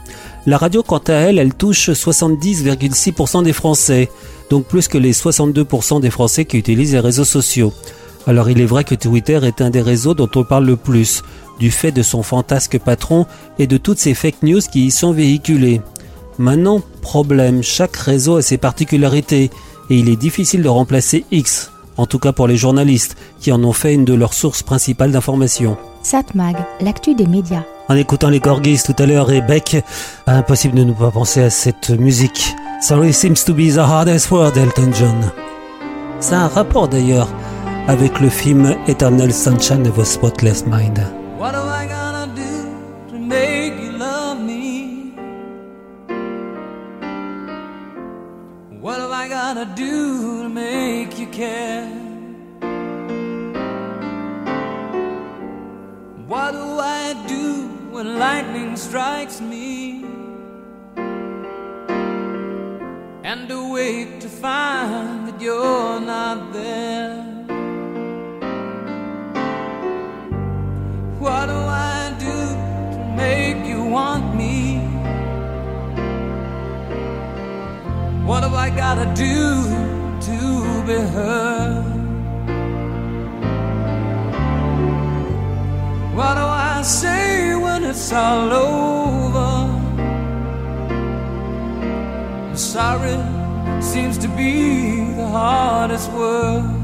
La 0.46 0.58
radio, 0.58 0.82
quant 0.82 1.02
à 1.08 1.12
elle, 1.12 1.38
elle 1.38 1.54
touche 1.54 1.90
70,6% 1.90 3.42
des 3.42 3.52
Français, 3.52 4.08
donc 4.48 4.64
plus 4.64 4.86
que 4.86 4.98
les 4.98 5.12
62% 5.12 6.00
des 6.00 6.10
Français 6.10 6.44
qui 6.44 6.56
utilisent 6.56 6.92
les 6.92 7.00
réseaux 7.00 7.24
sociaux. 7.24 7.72
Alors 8.26 8.50
il 8.50 8.60
est 8.60 8.66
vrai 8.66 8.84
que 8.84 8.94
Twitter 8.94 9.40
est 9.42 9.60
un 9.60 9.70
des 9.70 9.82
réseaux 9.82 10.14
dont 10.14 10.28
on 10.34 10.44
parle 10.44 10.66
le 10.66 10.76
plus, 10.76 11.22
du 11.58 11.70
fait 11.70 11.92
de 11.92 12.02
son 12.02 12.22
fantasque 12.22 12.78
patron 12.78 13.26
et 13.58 13.66
de 13.66 13.76
toutes 13.76 13.98
ces 13.98 14.14
fake 14.14 14.42
news 14.42 14.60
qui 14.60 14.86
y 14.86 14.90
sont 14.90 15.12
véhiculées. 15.12 15.80
Maintenant, 16.38 16.80
problème, 17.02 17.62
chaque 17.62 17.96
réseau 17.96 18.36
a 18.36 18.42
ses 18.42 18.56
particularités, 18.56 19.50
et 19.90 19.96
il 19.96 20.08
est 20.08 20.16
difficile 20.16 20.62
de 20.62 20.68
remplacer 20.68 21.24
X, 21.30 21.70
en 21.96 22.06
tout 22.06 22.18
cas 22.18 22.32
pour 22.32 22.46
les 22.46 22.56
journalistes, 22.56 23.16
qui 23.40 23.52
en 23.52 23.62
ont 23.62 23.74
fait 23.74 23.92
une 23.92 24.06
de 24.06 24.14
leurs 24.14 24.32
sources 24.32 24.62
principales 24.62 25.12
d'information. 25.12 25.76
Satmag, 26.02 26.56
l'actu 26.80 27.14
des 27.14 27.26
médias. 27.26 27.64
En 27.88 27.94
écoutant 27.94 28.30
les 28.30 28.40
Corgis 28.40 28.82
tout 28.84 28.94
à 28.98 29.04
l'heure 29.04 29.30
et 29.30 29.42
Beck, 29.42 29.84
impossible 30.26 30.78
de 30.78 30.84
ne 30.84 30.92
pas 30.92 31.10
penser 31.10 31.42
à 31.42 31.50
cette 31.50 31.90
musique. 31.90 32.54
Sorry 32.80 33.12
seems 33.12 33.44
to 33.44 33.52
be 33.52 33.70
the 33.74 33.78
hardest 33.78 34.30
word, 34.30 34.56
Elton 34.56 34.92
John. 34.94 35.32
A 36.32 36.44
un 36.44 36.48
rapport 36.48 36.88
d'ailleurs 36.88 37.28
avec 37.88 38.20
le 38.20 38.28
film 38.28 38.74
Eternal 38.86 39.32
Sunshine 39.32 39.86
of 39.86 39.98
a 39.98 40.04
Spotless 40.04 40.64
Mind. 40.66 40.98
What 41.38 41.54
am 41.54 41.68
I 41.68 41.86
gonna 41.86 42.26
do 42.34 43.10
to 43.10 43.18
make 43.18 43.74
you 43.80 43.92
love 43.92 44.40
me? 44.40 45.12
What 48.80 49.00
am 49.00 49.12
I 49.12 49.28
gonna 49.28 49.66
do 49.74 50.42
to 50.42 50.48
make 50.48 51.18
you 51.18 51.26
care? 51.28 51.88
What 56.28 56.52
do 56.52 56.78
I 56.78 57.14
do 57.26 57.68
when 57.90 58.18
lightning 58.18 58.76
strikes 58.76 59.40
me? 59.40 60.04
And 63.24 63.50
awake 63.50 64.20
to 64.20 64.28
find 64.28 65.28
that 65.28 65.40
you're 65.40 66.00
not 66.00 66.52
there. 66.52 67.29
What 71.20 71.46
do 71.48 71.52
I 71.52 72.16
do 72.18 72.36
to 72.96 73.14
make 73.14 73.66
you 73.66 73.84
want 73.84 74.34
me? 74.34 74.78
What 78.24 78.42
have 78.42 78.54
I 78.54 78.70
gotta 78.70 79.04
do 79.14 79.64
to 80.26 80.38
be 80.86 80.94
heard? 80.94 81.84
What 86.16 86.34
do 86.36 86.40
I 86.40 86.80
say 86.82 87.54
when 87.54 87.84
it's 87.84 88.10
all 88.14 88.50
over? 88.50 89.50
Sorry 92.56 93.18
seems 93.82 94.16
to 94.16 94.28
be 94.28 95.04
the 95.16 95.26
hardest 95.28 96.10
word. 96.12 96.79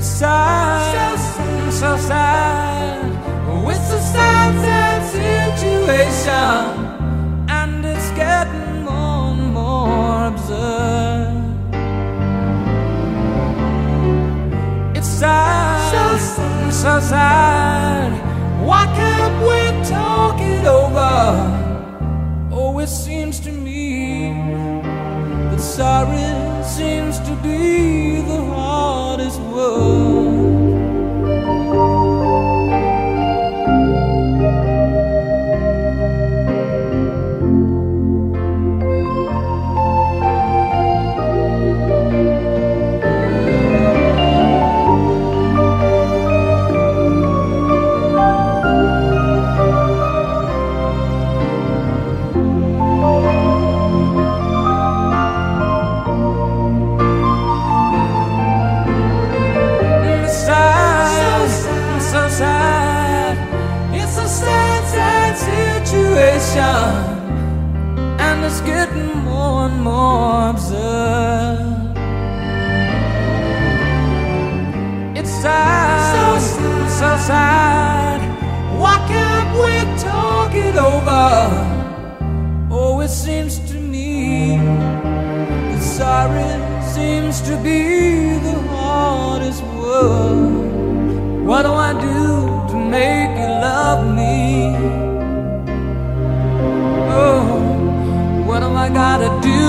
It's 0.00 0.08
sad, 0.08 1.18
so, 1.18 1.70
so 1.70 1.96
sad. 1.98 3.04
Oh, 3.50 3.68
it's 3.68 3.92
a 3.92 4.00
sad, 4.00 4.54
sad 4.64 5.02
situation, 5.12 6.64
and 7.50 7.84
it's 7.84 8.10
getting 8.12 8.84
more 8.84 9.34
and 9.34 9.52
more 9.52 10.28
absurd. 10.28 11.36
It's 14.96 15.06
sad, 15.06 16.18
so, 16.18 16.70
so 16.70 17.00
sad. 17.00 18.10
Why 18.64 18.86
can't 18.96 19.36
we 19.48 19.60
talk 19.86 20.40
it 20.40 20.66
over? 20.66 21.12
Oh, 22.50 22.78
it 22.78 22.88
seems 22.88 23.38
to 23.40 23.52
me 23.52 24.32
that 25.50 25.60
sorry 25.60 26.64
seems 26.64 27.18
to 27.18 27.34
be 27.42 28.09
the 29.70 30.09
sad. 77.30 78.20
Why 78.82 78.96
can't 79.12 79.50
we 79.62 79.74
talk 80.10 80.52
it 80.66 80.76
over? 80.90 81.26
Oh, 82.78 83.00
it 83.06 83.12
seems 83.24 83.54
to 83.70 83.76
me 83.94 84.10
that 85.68 85.82
sorry 85.98 86.52
seems 86.96 87.36
to 87.48 87.54
be 87.68 87.82
the 88.48 88.56
hardest 88.72 89.62
word. 89.78 90.70
What 91.48 91.62
do 91.68 91.72
I 91.88 91.92
do 92.08 92.20
to 92.70 92.76
make 92.98 93.32
you 93.42 93.50
love 93.68 94.02
me? 94.20 94.38
Oh, 97.22 97.44
what 98.48 98.60
am 98.66 98.76
I 98.86 98.88
gotta 99.02 99.30
do 99.50 99.59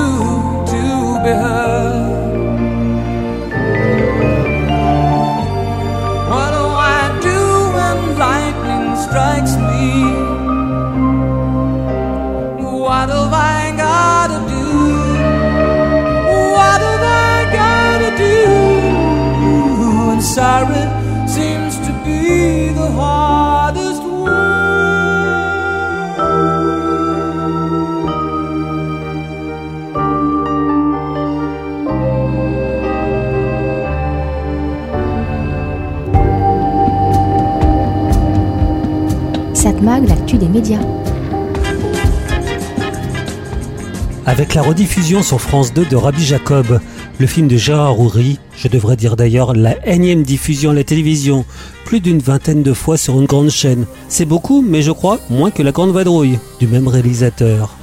siren 20.41 20.89
seems 21.27 21.75
to 21.85 21.91
be 22.03 22.73
the 22.73 22.89
hardest 22.99 24.01
Satmag, 39.53 40.09
l'actu 40.09 40.37
des 40.39 40.47
médias. 40.47 40.79
Avec 44.25 44.55
la 44.55 44.63
rediffusion 44.63 45.21
sur 45.21 45.39
France 45.39 45.71
2 45.71 45.85
de 45.85 45.95
Rabbi 45.95 46.25
Jacob, 46.25 46.79
le 47.21 47.27
film 47.27 47.47
de 47.47 47.55
Gérard 47.55 47.99
Houry, 47.99 48.39
je 48.57 48.67
devrais 48.67 48.95
dire 48.95 49.15
d'ailleurs 49.15 49.53
la 49.53 49.75
énième 49.87 50.23
diffusion 50.23 50.71
à 50.71 50.73
la 50.73 50.83
télévision, 50.83 51.45
plus 51.85 51.99
d'une 51.99 52.17
vingtaine 52.17 52.63
de 52.63 52.73
fois 52.73 52.97
sur 52.97 53.19
une 53.19 53.27
grande 53.27 53.51
chaîne. 53.51 53.85
C'est 54.09 54.25
beaucoup, 54.25 54.63
mais 54.63 54.81
je 54.81 54.89
crois 54.89 55.19
moins 55.29 55.51
que 55.51 55.61
La 55.61 55.71
Grande 55.71 55.91
Vadrouille, 55.91 56.39
du 56.59 56.65
même 56.65 56.87
réalisateur. 56.87 57.77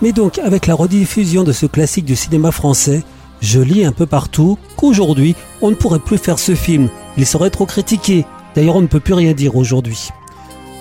Mais 0.00 0.12
donc, 0.12 0.38
avec 0.38 0.66
la 0.66 0.74
rediffusion 0.74 1.44
de 1.44 1.52
ce 1.52 1.66
classique 1.66 2.06
du 2.06 2.16
cinéma 2.16 2.52
français, 2.52 3.02
je 3.42 3.60
lis 3.60 3.84
un 3.84 3.92
peu 3.92 4.06
partout 4.06 4.56
qu'aujourd'hui, 4.76 5.36
on 5.60 5.68
ne 5.68 5.76
pourrait 5.76 5.98
plus 5.98 6.16
faire 6.16 6.38
ce 6.38 6.54
film. 6.54 6.88
Il 7.18 7.26
serait 7.26 7.50
trop 7.50 7.66
critiqué. 7.66 8.24
D'ailleurs, 8.54 8.76
on 8.76 8.82
ne 8.82 8.86
peut 8.86 8.98
plus 8.98 9.14
rien 9.14 9.34
dire 9.34 9.56
aujourd'hui. 9.56 10.08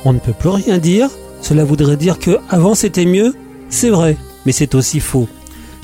On 0.06 0.14
ne 0.14 0.20
peut 0.20 0.32
plus 0.32 0.50
rien 0.50 0.78
dire 0.78 1.10
Cela 1.42 1.66
voudrait 1.66 1.98
dire 1.98 2.18
que 2.18 2.38
avant 2.50 2.76
c'était 2.76 3.06
mieux 3.06 3.36
C'est 3.70 3.90
vrai, 3.90 4.16
mais 4.46 4.54
c'est 4.54 4.74
aussi 4.74 5.02
faux. 5.02 5.28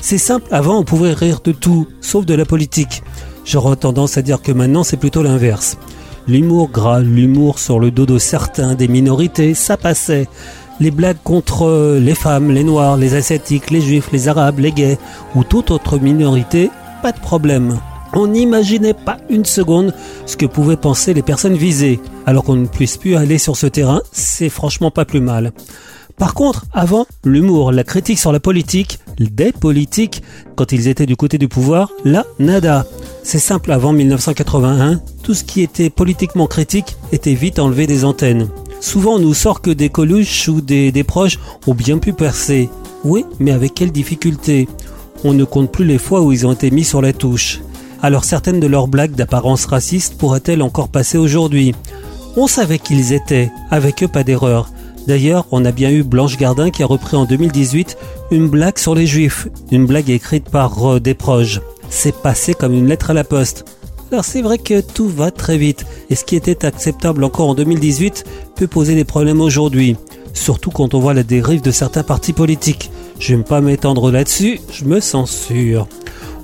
C'est 0.00 0.18
simple, 0.18 0.46
avant 0.52 0.78
on 0.78 0.84
pouvait 0.84 1.12
rire 1.12 1.40
de 1.42 1.52
tout, 1.52 1.86
sauf 2.00 2.24
de 2.24 2.34
la 2.34 2.44
politique. 2.44 3.02
J'aurais 3.44 3.76
tendance 3.76 4.18
à 4.18 4.22
dire 4.22 4.42
que 4.42 4.52
maintenant 4.52 4.84
c'est 4.84 4.96
plutôt 4.96 5.22
l'inverse. 5.22 5.78
L'humour 6.28 6.68
gras, 6.70 7.00
l'humour 7.00 7.58
sur 7.58 7.78
le 7.78 7.90
dos 7.90 8.06
de 8.06 8.18
certains, 8.18 8.74
des 8.74 8.88
minorités, 8.88 9.54
ça 9.54 9.76
passait. 9.76 10.28
Les 10.80 10.90
blagues 10.90 11.22
contre 11.22 11.98
les 12.00 12.14
femmes, 12.14 12.50
les 12.50 12.64
noirs, 12.64 12.96
les 12.96 13.14
asiatiques, 13.14 13.70
les 13.70 13.80
juifs, 13.80 14.10
les 14.12 14.28
arabes, 14.28 14.58
les 14.58 14.72
gays 14.72 14.98
ou 15.34 15.44
toute 15.44 15.70
autre 15.70 15.98
minorité, 15.98 16.70
pas 17.02 17.12
de 17.12 17.20
problème. 17.20 17.78
On 18.12 18.26
n'imaginait 18.26 18.94
pas 18.94 19.18
une 19.30 19.44
seconde 19.44 19.94
ce 20.26 20.36
que 20.36 20.46
pouvaient 20.46 20.76
penser 20.76 21.14
les 21.14 21.22
personnes 21.22 21.56
visées. 21.56 22.00
Alors 22.26 22.44
qu'on 22.44 22.56
ne 22.56 22.66
puisse 22.66 22.96
plus 22.96 23.14
aller 23.16 23.38
sur 23.38 23.56
ce 23.56 23.66
terrain, 23.66 24.00
c'est 24.12 24.48
franchement 24.48 24.90
pas 24.90 25.04
plus 25.04 25.20
mal. 25.20 25.52
Par 26.18 26.32
contre, 26.32 26.64
avant, 26.72 27.06
l'humour, 27.24 27.72
la 27.72 27.84
critique 27.84 28.18
sur 28.18 28.32
la 28.32 28.40
politique, 28.40 29.00
des 29.18 29.52
politiques, 29.52 30.22
quand 30.54 30.72
ils 30.72 30.88
étaient 30.88 31.04
du 31.04 31.16
côté 31.16 31.36
du 31.36 31.46
pouvoir, 31.46 31.90
là, 32.04 32.24
nada. 32.38 32.86
C'est 33.22 33.38
simple, 33.38 33.70
avant 33.70 33.92
1981, 33.92 35.00
tout 35.22 35.34
ce 35.34 35.44
qui 35.44 35.60
était 35.60 35.90
politiquement 35.90 36.46
critique 36.46 36.96
était 37.12 37.34
vite 37.34 37.58
enlevé 37.58 37.86
des 37.86 38.04
antennes. 38.04 38.48
Souvent, 38.80 39.16
on 39.16 39.18
nous 39.18 39.34
sort 39.34 39.60
que 39.60 39.70
des 39.70 39.90
coluches 39.90 40.48
ou 40.48 40.60
des, 40.62 40.90
des 40.90 41.04
proches 41.04 41.38
ont 41.66 41.74
bien 41.74 41.98
pu 41.98 42.14
percer. 42.14 42.70
Oui, 43.04 43.24
mais 43.38 43.52
avec 43.52 43.74
quelle 43.74 43.92
difficulté 43.92 44.68
On 45.22 45.34
ne 45.34 45.44
compte 45.44 45.70
plus 45.70 45.84
les 45.84 45.98
fois 45.98 46.22
où 46.22 46.32
ils 46.32 46.46
ont 46.46 46.52
été 46.52 46.70
mis 46.70 46.84
sur 46.84 47.02
la 47.02 47.12
touche. 47.12 47.60
Alors 48.02 48.24
certaines 48.24 48.60
de 48.60 48.66
leurs 48.66 48.88
blagues 48.88 49.14
d'apparence 49.14 49.66
raciste 49.66 50.16
pourraient-elles 50.18 50.62
encore 50.62 50.88
passer 50.88 51.18
aujourd'hui? 51.18 51.74
On 52.36 52.46
savait 52.46 52.78
qu'ils 52.78 53.12
étaient, 53.12 53.50
avec 53.70 54.02
eux 54.02 54.08
pas 54.08 54.22
d'erreur. 54.22 54.70
D'ailleurs, 55.06 55.46
on 55.52 55.64
a 55.64 55.72
bien 55.72 55.90
eu 55.90 56.02
Blanche 56.02 56.36
Gardin 56.36 56.70
qui 56.70 56.82
a 56.82 56.86
repris 56.86 57.16
en 57.16 57.24
2018 57.24 57.96
une 58.32 58.48
blague 58.48 58.78
sur 58.78 58.94
les 58.94 59.06
juifs, 59.06 59.48
une 59.70 59.86
blague 59.86 60.10
écrite 60.10 60.50
par 60.50 60.94
euh, 60.94 61.00
des 61.00 61.14
proches. 61.14 61.60
C'est 61.90 62.16
passé 62.16 62.54
comme 62.54 62.74
une 62.74 62.88
lettre 62.88 63.10
à 63.10 63.14
la 63.14 63.22
poste. 63.22 63.64
Alors 64.10 64.24
c'est 64.24 64.42
vrai 64.42 64.58
que 64.58 64.80
tout 64.80 65.08
va 65.08 65.30
très 65.30 65.58
vite, 65.58 65.84
et 66.10 66.14
ce 66.14 66.24
qui 66.24 66.36
était 66.36 66.64
acceptable 66.64 67.24
encore 67.24 67.48
en 67.48 67.54
2018 67.54 68.24
peut 68.54 68.68
poser 68.68 68.94
des 68.94 69.04
problèmes 69.04 69.40
aujourd'hui, 69.40 69.96
surtout 70.32 70.70
quand 70.70 70.94
on 70.94 71.00
voit 71.00 71.14
la 71.14 71.24
dérive 71.24 71.60
de 71.60 71.72
certains 71.72 72.04
partis 72.04 72.32
politiques. 72.32 72.90
Je 73.18 73.32
ne 73.32 73.38
vais 73.38 73.44
pas 73.44 73.60
m'étendre 73.60 74.10
là-dessus, 74.12 74.60
je 74.72 74.84
me 74.84 75.00
censure. 75.00 75.88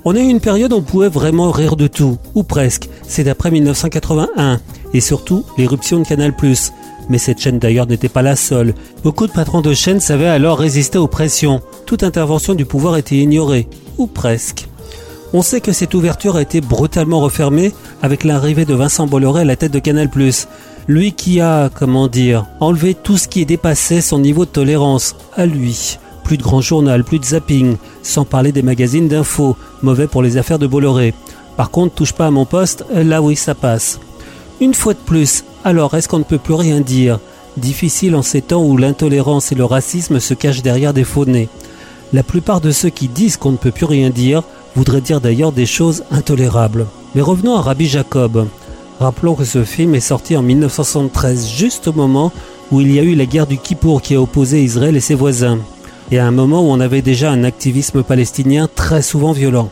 On 0.03 0.15
a 0.15 0.19
eu 0.19 0.27
une 0.27 0.41
période 0.41 0.73
où 0.73 0.77
on 0.77 0.81
pouvait 0.81 1.07
vraiment 1.07 1.51
rire 1.51 1.77
de 1.77 1.87
tout, 1.87 2.17
ou 2.35 2.43
presque. 2.43 2.89
C'est 3.07 3.23
d'après 3.23 3.51
1981, 3.51 4.59
et 4.93 4.99
surtout 4.99 5.45
l'éruption 5.57 5.99
de 5.99 6.05
Canal+. 6.05 6.33
Mais 7.09 7.17
cette 7.17 7.39
chaîne 7.39 7.59
d'ailleurs 7.59 7.87
n'était 7.87 8.09
pas 8.09 8.21
la 8.21 8.35
seule. 8.35 8.73
Beaucoup 9.03 9.27
de 9.27 9.31
patrons 9.31 9.61
de 9.61 9.73
chaînes 9.73 9.99
savaient 9.99 10.27
alors 10.27 10.57
résister 10.57 10.97
aux 10.97 11.07
pressions. 11.07 11.61
Toute 11.85 12.03
intervention 12.03 12.55
du 12.55 12.65
pouvoir 12.65 12.97
était 12.97 13.17
ignorée, 13.17 13.67
ou 13.97 14.07
presque. 14.07 14.67
On 15.33 15.41
sait 15.41 15.61
que 15.61 15.71
cette 15.71 15.95
ouverture 15.95 16.35
a 16.35 16.41
été 16.43 16.61
brutalement 16.61 17.19
refermée 17.19 17.73
avec 18.01 18.23
l'arrivée 18.23 18.65
de 18.65 18.75
Vincent 18.75 19.07
Bolloré 19.07 19.41
à 19.41 19.45
la 19.45 19.55
tête 19.55 19.71
de 19.71 19.79
Canal+. 19.79 20.09
Lui 20.87 21.13
qui 21.13 21.41
a, 21.41 21.69
comment 21.73 22.07
dire, 22.07 22.45
enlevé 22.59 22.93
tout 22.93 23.17
ce 23.17 23.27
qui 23.27 23.45
dépassait 23.45 24.01
son 24.01 24.19
niveau 24.19 24.45
de 24.45 24.51
tolérance 24.51 25.15
à 25.35 25.45
lui. 25.45 25.97
Plus 26.23 26.37
de 26.37 26.43
grand 26.43 26.61
journal, 26.61 27.03
plus 27.03 27.19
de 27.19 27.25
zapping, 27.25 27.77
sans 28.03 28.25
parler 28.25 28.51
des 28.51 28.61
magazines 28.61 29.07
d'infos, 29.07 29.57
mauvais 29.81 30.07
pour 30.07 30.21
les 30.21 30.37
affaires 30.37 30.59
de 30.59 30.67
Bolloré. 30.67 31.13
Par 31.57 31.71
contre, 31.71 31.95
touche 31.95 32.13
pas 32.13 32.27
à 32.27 32.31
mon 32.31 32.45
poste, 32.45 32.85
là 32.93 33.21
oui, 33.21 33.35
ça 33.35 33.55
passe. 33.55 33.99
Une 34.61 34.73
fois 34.73 34.93
de 34.93 34.99
plus, 34.99 35.43
alors 35.63 35.93
est-ce 35.93 36.07
qu'on 36.07 36.19
ne 36.19 36.23
peut 36.23 36.37
plus 36.37 36.53
rien 36.53 36.81
dire? 36.81 37.19
Difficile 37.57 38.15
en 38.15 38.21
ces 38.21 38.41
temps 38.41 38.63
où 38.63 38.77
l'intolérance 38.77 39.51
et 39.51 39.55
le 39.55 39.65
racisme 39.65 40.19
se 40.19 40.33
cachent 40.33 40.61
derrière 40.63 40.93
des 40.93 41.03
faux 41.03 41.25
nez. 41.25 41.49
La 42.11 42.23
plupart 42.23 42.61
de 42.61 42.71
ceux 42.71 42.89
qui 42.89 43.07
disent 43.07 43.37
qu'on 43.37 43.51
ne 43.51 43.57
peut 43.57 43.71
plus 43.71 43.85
rien 43.85 44.09
dire 44.09 44.43
voudraient 44.75 45.01
dire 45.01 45.21
d'ailleurs 45.21 45.51
des 45.51 45.65
choses 45.65 46.03
intolérables. 46.11 46.87
Mais 47.15 47.21
revenons 47.21 47.55
à 47.55 47.61
Rabbi 47.61 47.87
Jacob. 47.87 48.47
Rappelons 48.99 49.35
que 49.35 49.45
ce 49.45 49.63
film 49.63 49.95
est 49.95 49.99
sorti 49.99 50.35
en 50.35 50.41
1973, 50.41 51.49
juste 51.49 51.87
au 51.87 51.93
moment 51.93 52.31
où 52.71 52.81
il 52.81 52.91
y 52.91 52.99
a 52.99 53.03
eu 53.03 53.15
la 53.15 53.25
guerre 53.25 53.47
du 53.47 53.57
Kippour 53.57 54.01
qui 54.01 54.15
a 54.15 54.21
opposé 54.21 54.63
Israël 54.63 54.95
et 54.95 55.01
ses 55.01 55.15
voisins, 55.15 55.59
et 56.11 56.19
à 56.19 56.25
un 56.25 56.31
moment 56.31 56.61
où 56.61 56.71
on 56.71 56.79
avait 56.79 57.01
déjà 57.01 57.31
un 57.31 57.43
activisme 57.43 58.03
palestinien 58.03 58.67
très 58.73 59.01
souvent 59.01 59.31
violent. 59.31 59.69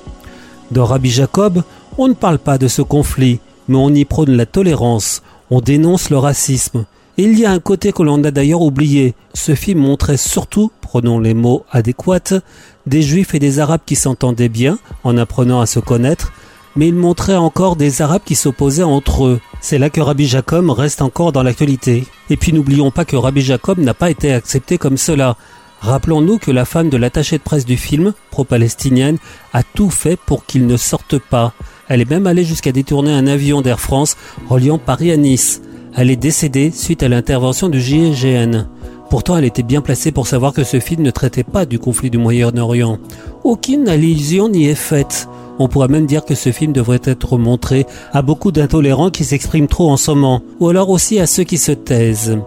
Dans 0.71 0.85
Rabbi 0.85 1.09
Jacob, 1.09 1.63
on 1.97 2.07
ne 2.07 2.13
parle 2.13 2.39
pas 2.39 2.57
de 2.57 2.67
ce 2.67 2.81
conflit, 2.81 3.39
mais 3.67 3.77
on 3.77 3.93
y 3.93 4.05
prône 4.05 4.31
la 4.31 4.45
tolérance, 4.45 5.21
on 5.51 5.59
dénonce 5.59 6.09
le 6.09 6.17
racisme. 6.17 6.85
Et 7.17 7.23
il 7.23 7.37
y 7.37 7.45
a 7.45 7.51
un 7.51 7.59
côté 7.59 7.91
que 7.91 8.01
l'on 8.01 8.23
a 8.23 8.31
d'ailleurs 8.31 8.61
oublié. 8.61 9.13
Ce 9.33 9.53
film 9.53 9.79
montrait 9.79 10.17
surtout, 10.17 10.71
prenons 10.79 11.19
les 11.19 11.33
mots 11.33 11.65
adéquats, 11.69 12.39
des 12.87 13.01
juifs 13.01 13.35
et 13.35 13.39
des 13.39 13.59
arabes 13.59 13.81
qui 13.85 13.97
s'entendaient 13.97 14.49
bien 14.49 14.79
en 15.03 15.17
apprenant 15.17 15.59
à 15.59 15.65
se 15.65 15.79
connaître, 15.79 16.31
mais 16.77 16.87
il 16.87 16.95
montrait 16.95 17.35
encore 17.35 17.75
des 17.75 18.01
arabes 18.01 18.21
qui 18.25 18.35
s'opposaient 18.35 18.81
entre 18.81 19.25
eux. 19.25 19.41
C'est 19.59 19.77
là 19.77 19.89
que 19.89 19.99
Rabbi 19.99 20.25
Jacob 20.25 20.69
reste 20.69 21.01
encore 21.01 21.33
dans 21.33 21.43
l'actualité. 21.43 22.05
Et 22.29 22.37
puis 22.37 22.53
n'oublions 22.53 22.89
pas 22.89 23.03
que 23.03 23.17
Rabbi 23.17 23.41
Jacob 23.41 23.77
n'a 23.77 23.93
pas 23.93 24.09
été 24.09 24.33
accepté 24.33 24.77
comme 24.77 24.97
cela. 24.97 25.35
Rappelons-nous 25.81 26.37
que 26.37 26.51
la 26.51 26.63
femme 26.63 26.89
de 26.89 26.97
l'attaché 26.97 27.37
de 27.37 27.43
presse 27.43 27.65
du 27.65 27.75
film, 27.75 28.13
pro-palestinienne, 28.29 29.17
a 29.51 29.63
tout 29.63 29.89
fait 29.89 30.15
pour 30.15 30.45
qu'il 30.45 30.65
ne 30.65 30.77
sorte 30.77 31.17
pas. 31.17 31.53
Elle 31.93 31.99
est 31.99 32.09
même 32.09 32.25
allée 32.25 32.45
jusqu'à 32.45 32.71
détourner 32.71 33.11
un 33.11 33.27
avion 33.27 33.61
d'Air 33.61 33.81
France 33.81 34.15
reliant 34.49 34.77
Paris 34.77 35.11
à 35.11 35.17
Nice. 35.17 35.61
Elle 35.93 36.09
est 36.09 36.15
décédée 36.15 36.71
suite 36.73 37.03
à 37.03 37.09
l'intervention 37.09 37.67
du 37.67 37.81
GIGN. 37.81 38.65
Pourtant, 39.09 39.35
elle 39.35 39.43
était 39.43 39.61
bien 39.61 39.81
placée 39.81 40.13
pour 40.13 40.25
savoir 40.25 40.53
que 40.53 40.63
ce 40.63 40.79
film 40.79 41.01
ne 41.01 41.11
traitait 41.11 41.43
pas 41.43 41.65
du 41.65 41.79
conflit 41.79 42.09
du 42.09 42.17
Moyen-Orient. 42.17 42.97
Aucune 43.43 43.89
allusion 43.89 44.47
n'y 44.47 44.67
est 44.67 44.75
faite. 44.75 45.27
On 45.59 45.67
pourrait 45.67 45.89
même 45.89 46.05
dire 46.05 46.23
que 46.23 46.33
ce 46.33 46.53
film 46.53 46.71
devrait 46.71 47.01
être 47.03 47.37
montré 47.37 47.85
à 48.13 48.21
beaucoup 48.21 48.53
d'intolérants 48.53 49.09
qui 49.09 49.25
s'expriment 49.25 49.67
trop 49.67 49.91
en 49.91 49.97
ce 49.97 50.11
moment, 50.11 50.41
ou 50.61 50.69
alors 50.69 50.89
aussi 50.91 51.19
à 51.19 51.27
ceux 51.27 51.43
qui 51.43 51.57
se 51.57 51.73
taisent. 51.73 52.39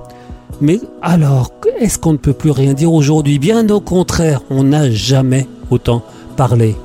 Mais 0.62 0.80
alors, 1.02 1.50
est-ce 1.80 1.98
qu'on 1.98 2.12
ne 2.12 2.16
peut 2.16 2.32
plus 2.32 2.50
rien 2.50 2.72
dire 2.72 2.94
aujourd'hui? 2.94 3.38
Bien 3.38 3.68
au 3.68 3.80
contraire, 3.80 4.40
on 4.48 4.64
n'a 4.64 4.90
jamais 4.90 5.46
autant 5.70 6.02
parlé. 6.34 6.76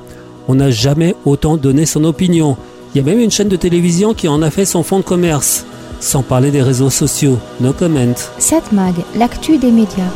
On 0.48 0.56
n'a 0.56 0.70
jamais 0.70 1.14
autant 1.24 1.56
donné 1.56 1.86
son 1.86 2.04
opinion. 2.04 2.56
Il 2.94 2.98
y 2.98 3.00
a 3.00 3.04
même 3.04 3.20
une 3.20 3.30
chaîne 3.30 3.48
de 3.48 3.56
télévision 3.56 4.14
qui 4.14 4.28
en 4.28 4.42
a 4.42 4.50
fait 4.50 4.64
son 4.64 4.82
fonds 4.82 4.98
de 4.98 5.04
commerce. 5.04 5.64
Sans 6.00 6.22
parler 6.22 6.50
des 6.50 6.62
réseaux 6.62 6.90
sociaux. 6.90 7.38
No 7.60 7.72
comment. 7.72 8.14
Cette 8.38 8.72
mag, 8.72 8.94
l'actu 9.14 9.58
des 9.58 9.70
médias. 9.70 10.10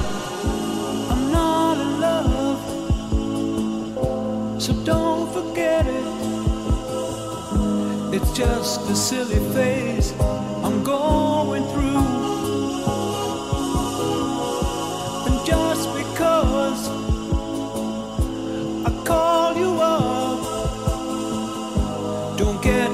Just 8.35 8.91
a 8.91 8.97
silly 8.97 9.39
call 19.05 19.55
you 19.57 19.79
up, 19.81 20.39
don't 22.39 22.61
get 22.63 22.91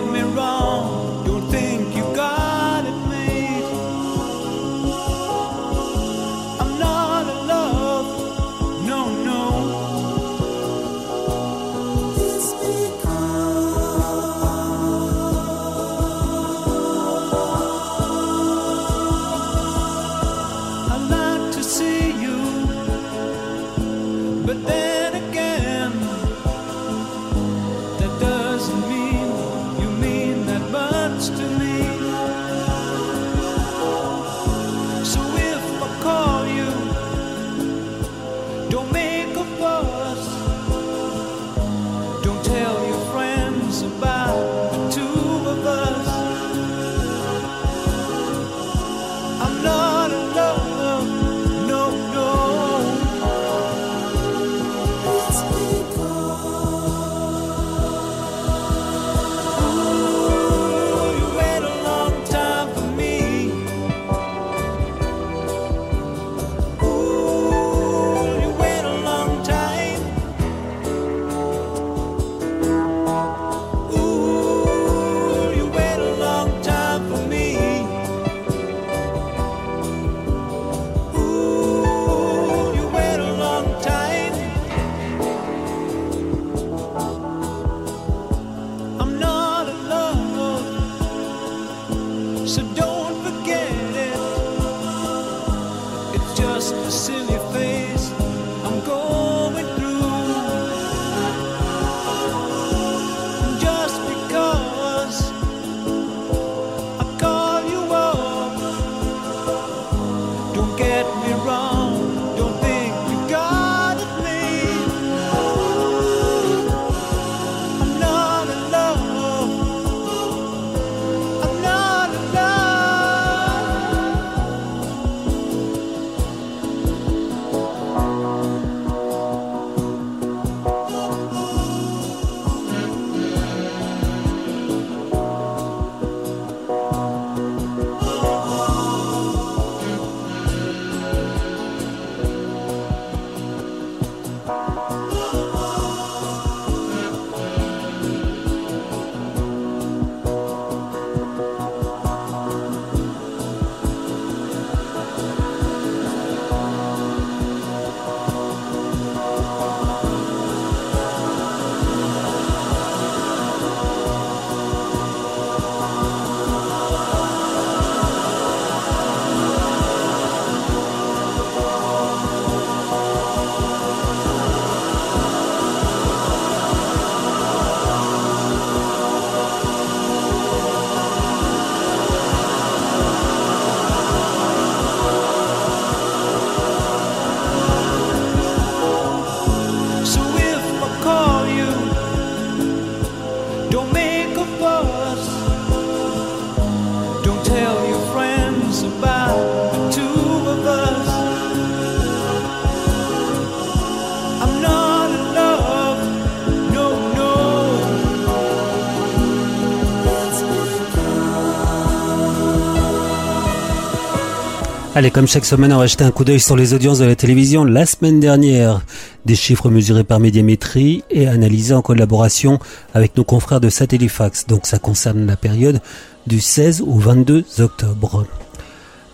Allez, 215.01 215.11
comme 215.11 215.27
chaque 215.27 215.47
semaine, 215.47 215.73
on 215.73 215.79
va 215.79 215.87
jeter 215.87 216.05
un 216.05 216.11
coup 216.11 216.25
d'œil 216.25 216.41
sur 216.41 216.57
les 216.57 216.75
audiences 216.75 216.99
de 216.99 217.07
la 217.07 217.17
télévision 217.17 217.65
la 217.65 217.87
semaine 217.87 218.21
dernière. 218.21 218.83
Des 219.25 219.35
chiffres 219.35 219.71
mesurés 219.71 220.05
par 220.05 220.21
médiamétrie 220.21 221.05
et 221.09 221.27
analysés 221.27 221.73
en 221.73 221.81
collaboration 221.81 222.59
avec 222.93 223.17
nos 223.17 223.25
confrères 223.25 223.63
de 223.63 223.71
Satellifax. 223.71 224.47
Donc 224.47 224.67
ça 224.67 224.79
concerne 224.79 225.25
la 225.25 225.39
période 225.39 225.81
du 226.27 226.39
16 226.39 226.83
au 226.83 226.99
22 226.99 227.47
octobre. 227.61 228.27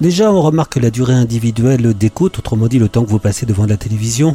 Déjà, 0.00 0.32
on 0.32 0.42
remarque 0.42 0.72
que 0.72 0.80
la 0.80 0.90
durée 0.90 1.14
individuelle 1.14 1.94
d'écoute, 1.94 2.40
autrement 2.40 2.66
dit 2.66 2.80
le 2.80 2.88
temps 2.88 3.04
que 3.04 3.10
vous 3.10 3.20
passez 3.20 3.46
devant 3.46 3.66
la 3.66 3.76
télévision, 3.76 4.34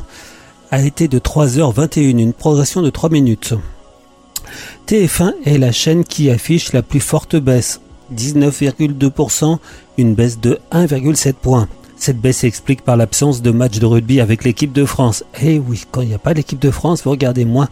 a 0.72 0.82
été 0.82 1.10
de 1.10 1.20
3h21, 1.20 2.18
une 2.18 2.32
progression 2.32 2.82
de 2.82 2.90
3 2.90 3.10
minutes. 3.10 3.56
TF1 4.88 5.34
est 5.44 5.58
la 5.58 5.74
chaîne 5.74 6.06
qui 6.06 6.30
affiche 6.30 6.72
la 6.72 6.82
plus 6.82 7.02
forte 7.02 7.36
baisse, 7.36 7.82
19,2%, 8.16 9.58
une 9.98 10.16
baisse 10.16 10.40
de 10.40 10.60
1,7 10.72 11.34
points. 11.34 11.68
Cette 11.98 12.20
baisse 12.20 12.38
s'explique 12.38 12.82
par 12.82 12.98
l'absence 12.98 13.42
de 13.42 13.52
match 13.52 13.78
de 13.78 13.86
rugby 13.86 14.22
avec 14.22 14.44
l'équipe 14.44 14.74
de 14.74 14.86
France. 14.86 15.24
Eh 15.42 15.60
oui, 15.60 15.84
quand 15.92 16.02
il 16.02 16.08
n'y 16.08 16.16
a 16.16 16.20
pas 16.20 16.34
l'équipe 16.34 16.60
de 16.60 16.72
France, 16.72 17.04
vous 17.04 17.12
regardez 17.12 17.46
moins 17.46 17.70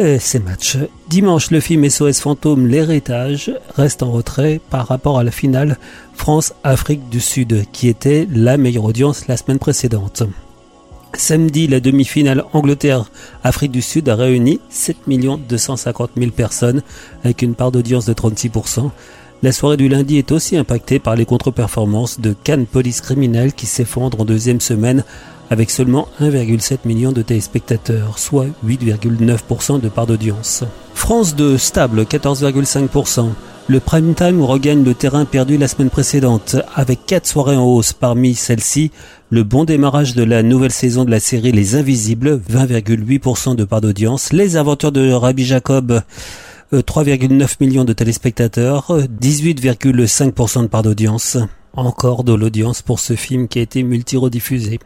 euh, 0.00 0.16
ces 0.20 0.38
matchs. 0.38 0.78
Dimanche, 1.08 1.50
le 1.50 1.60
film 1.60 1.88
SOS 1.88 2.20
Fantôme 2.20 2.66
L'Héritage 2.66 3.52
reste 3.74 4.02
en 4.02 4.12
retrait 4.12 4.60
par 4.70 4.86
rapport 4.86 5.18
à 5.18 5.24
la 5.24 5.30
finale 5.30 5.76
France-Afrique 6.14 7.08
du 7.08 7.20
Sud, 7.20 7.64
qui 7.72 7.88
était 7.88 8.26
la 8.32 8.56
meilleure 8.56 8.84
audience 8.84 9.26
la 9.26 9.36
semaine 9.36 9.58
précédente. 9.58 10.22
Samedi, 11.14 11.66
la 11.66 11.80
demi-finale 11.80 12.44
Angleterre-Afrique 12.52 13.72
du 13.72 13.82
Sud 13.82 14.08
a 14.08 14.14
réuni 14.14 14.60
7 14.70 14.96
250 15.08 16.10
000 16.16 16.30
personnes 16.30 16.82
avec 17.24 17.42
une 17.42 17.54
part 17.54 17.72
d'audience 17.72 18.06
de 18.06 18.12
36%. 18.12 18.90
La 19.40 19.52
soirée 19.52 19.76
du 19.76 19.88
lundi 19.88 20.18
est 20.18 20.32
aussi 20.32 20.56
impactée 20.56 20.98
par 20.98 21.14
les 21.14 21.24
contre-performances 21.24 22.18
de 22.18 22.34
Cannes 22.42 22.66
Police 22.66 23.00
Criminelle 23.00 23.52
qui 23.52 23.66
s'effondre 23.66 24.20
en 24.20 24.24
deuxième 24.24 24.60
semaine 24.60 25.04
avec 25.48 25.70
seulement 25.70 26.08
1,7 26.20 26.78
million 26.84 27.12
de 27.12 27.22
téléspectateurs, 27.22 28.18
soit 28.18 28.46
8,9% 28.66 29.80
de 29.80 29.88
part 29.88 30.08
d'audience. 30.08 30.64
France 30.92 31.36
2 31.36 31.56
stable 31.56 32.02
14,5%. 32.02 33.28
Le 33.68 33.78
prime 33.78 34.14
time 34.14 34.42
regagne 34.42 34.82
le 34.82 34.94
terrain 34.94 35.24
perdu 35.24 35.56
la 35.56 35.68
semaine 35.68 35.90
précédente 35.90 36.56
avec 36.74 37.06
4 37.06 37.26
soirées 37.26 37.56
en 37.56 37.64
hausse 37.64 37.92
parmi 37.92 38.34
celles-ci. 38.34 38.90
Le 39.30 39.44
bon 39.44 39.64
démarrage 39.64 40.14
de 40.14 40.24
la 40.24 40.42
nouvelle 40.42 40.72
saison 40.72 41.04
de 41.04 41.12
la 41.12 41.20
série 41.20 41.52
Les 41.52 41.76
Invisibles, 41.76 42.40
20,8% 42.50 43.54
de 43.54 43.64
part 43.64 43.82
d'audience. 43.82 44.32
Les 44.32 44.56
aventures 44.56 44.90
de 44.90 45.12
Rabbi 45.12 45.44
Jacob, 45.44 46.02
3,9 46.72 47.56
millions 47.60 47.84
de 47.86 47.94
téléspectateurs, 47.94 48.90
euh, 48.90 49.04
18,5% 49.20 50.62
de 50.62 50.66
part 50.66 50.82
d'audience. 50.82 51.38
Encore 51.72 52.24
de 52.24 52.34
l'audience 52.34 52.82
pour 52.82 53.00
ce 53.00 53.16
film 53.16 53.48
qui 53.48 53.58
a 53.58 53.62
été 53.62 53.82
multi-rediffusé. 53.82 54.78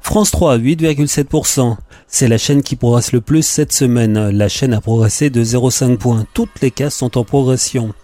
France 0.00 0.30
3, 0.30 0.58
8,7%. 0.58 1.76
C'est 2.06 2.28
la 2.28 2.36
chaîne 2.36 2.62
qui 2.62 2.76
progresse 2.76 3.12
le 3.12 3.22
plus 3.22 3.42
cette 3.42 3.72
semaine. 3.72 4.28
La 4.30 4.48
chaîne 4.48 4.74
a 4.74 4.80
progressé 4.80 5.30
de 5.30 5.42
0,5 5.42 5.96
points. 5.96 6.26
Toutes 6.34 6.60
les 6.60 6.70
cases 6.70 6.96
sont 6.96 7.16
en 7.16 7.24
progression. 7.24 7.94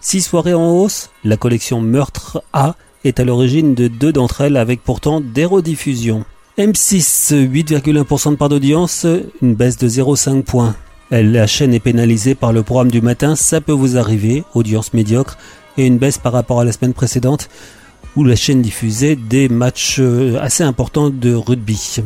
6 0.00 0.22
soirées 0.22 0.54
en 0.54 0.70
hausse. 0.70 1.10
La 1.24 1.36
collection 1.36 1.80
Meurtre 1.80 2.42
A 2.52 2.76
est 3.04 3.18
à 3.18 3.24
l'origine 3.24 3.74
de 3.74 3.88
deux 3.88 4.12
d'entre 4.12 4.42
elles 4.42 4.56
avec 4.56 4.84
pourtant 4.84 5.20
des 5.20 5.44
rediffusions. 5.44 6.24
M6, 6.56 7.32
8,1% 7.32 8.30
de 8.30 8.36
part 8.36 8.48
d'audience, 8.48 9.06
une 9.42 9.54
baisse 9.54 9.76
de 9.76 9.88
0,5 9.88 10.42
points. 10.42 10.76
La 11.10 11.46
chaîne 11.46 11.72
est 11.72 11.80
pénalisée 11.80 12.34
par 12.34 12.52
le 12.52 12.62
programme 12.62 12.90
du 12.90 13.00
matin, 13.00 13.34
ça 13.34 13.62
peut 13.62 13.72
vous 13.72 13.96
arriver, 13.96 14.44
audience 14.54 14.92
médiocre, 14.92 15.38
et 15.78 15.86
une 15.86 15.96
baisse 15.96 16.18
par 16.18 16.32
rapport 16.34 16.60
à 16.60 16.64
la 16.64 16.72
semaine 16.72 16.92
précédente 16.92 17.48
où 18.14 18.24
la 18.24 18.36
chaîne 18.36 18.62
diffusait 18.62 19.16
des 19.16 19.48
matchs 19.48 19.98
euh, 20.00 20.38
assez 20.40 20.64
importants 20.64 21.08
de 21.08 21.32
rugby. 21.34 22.02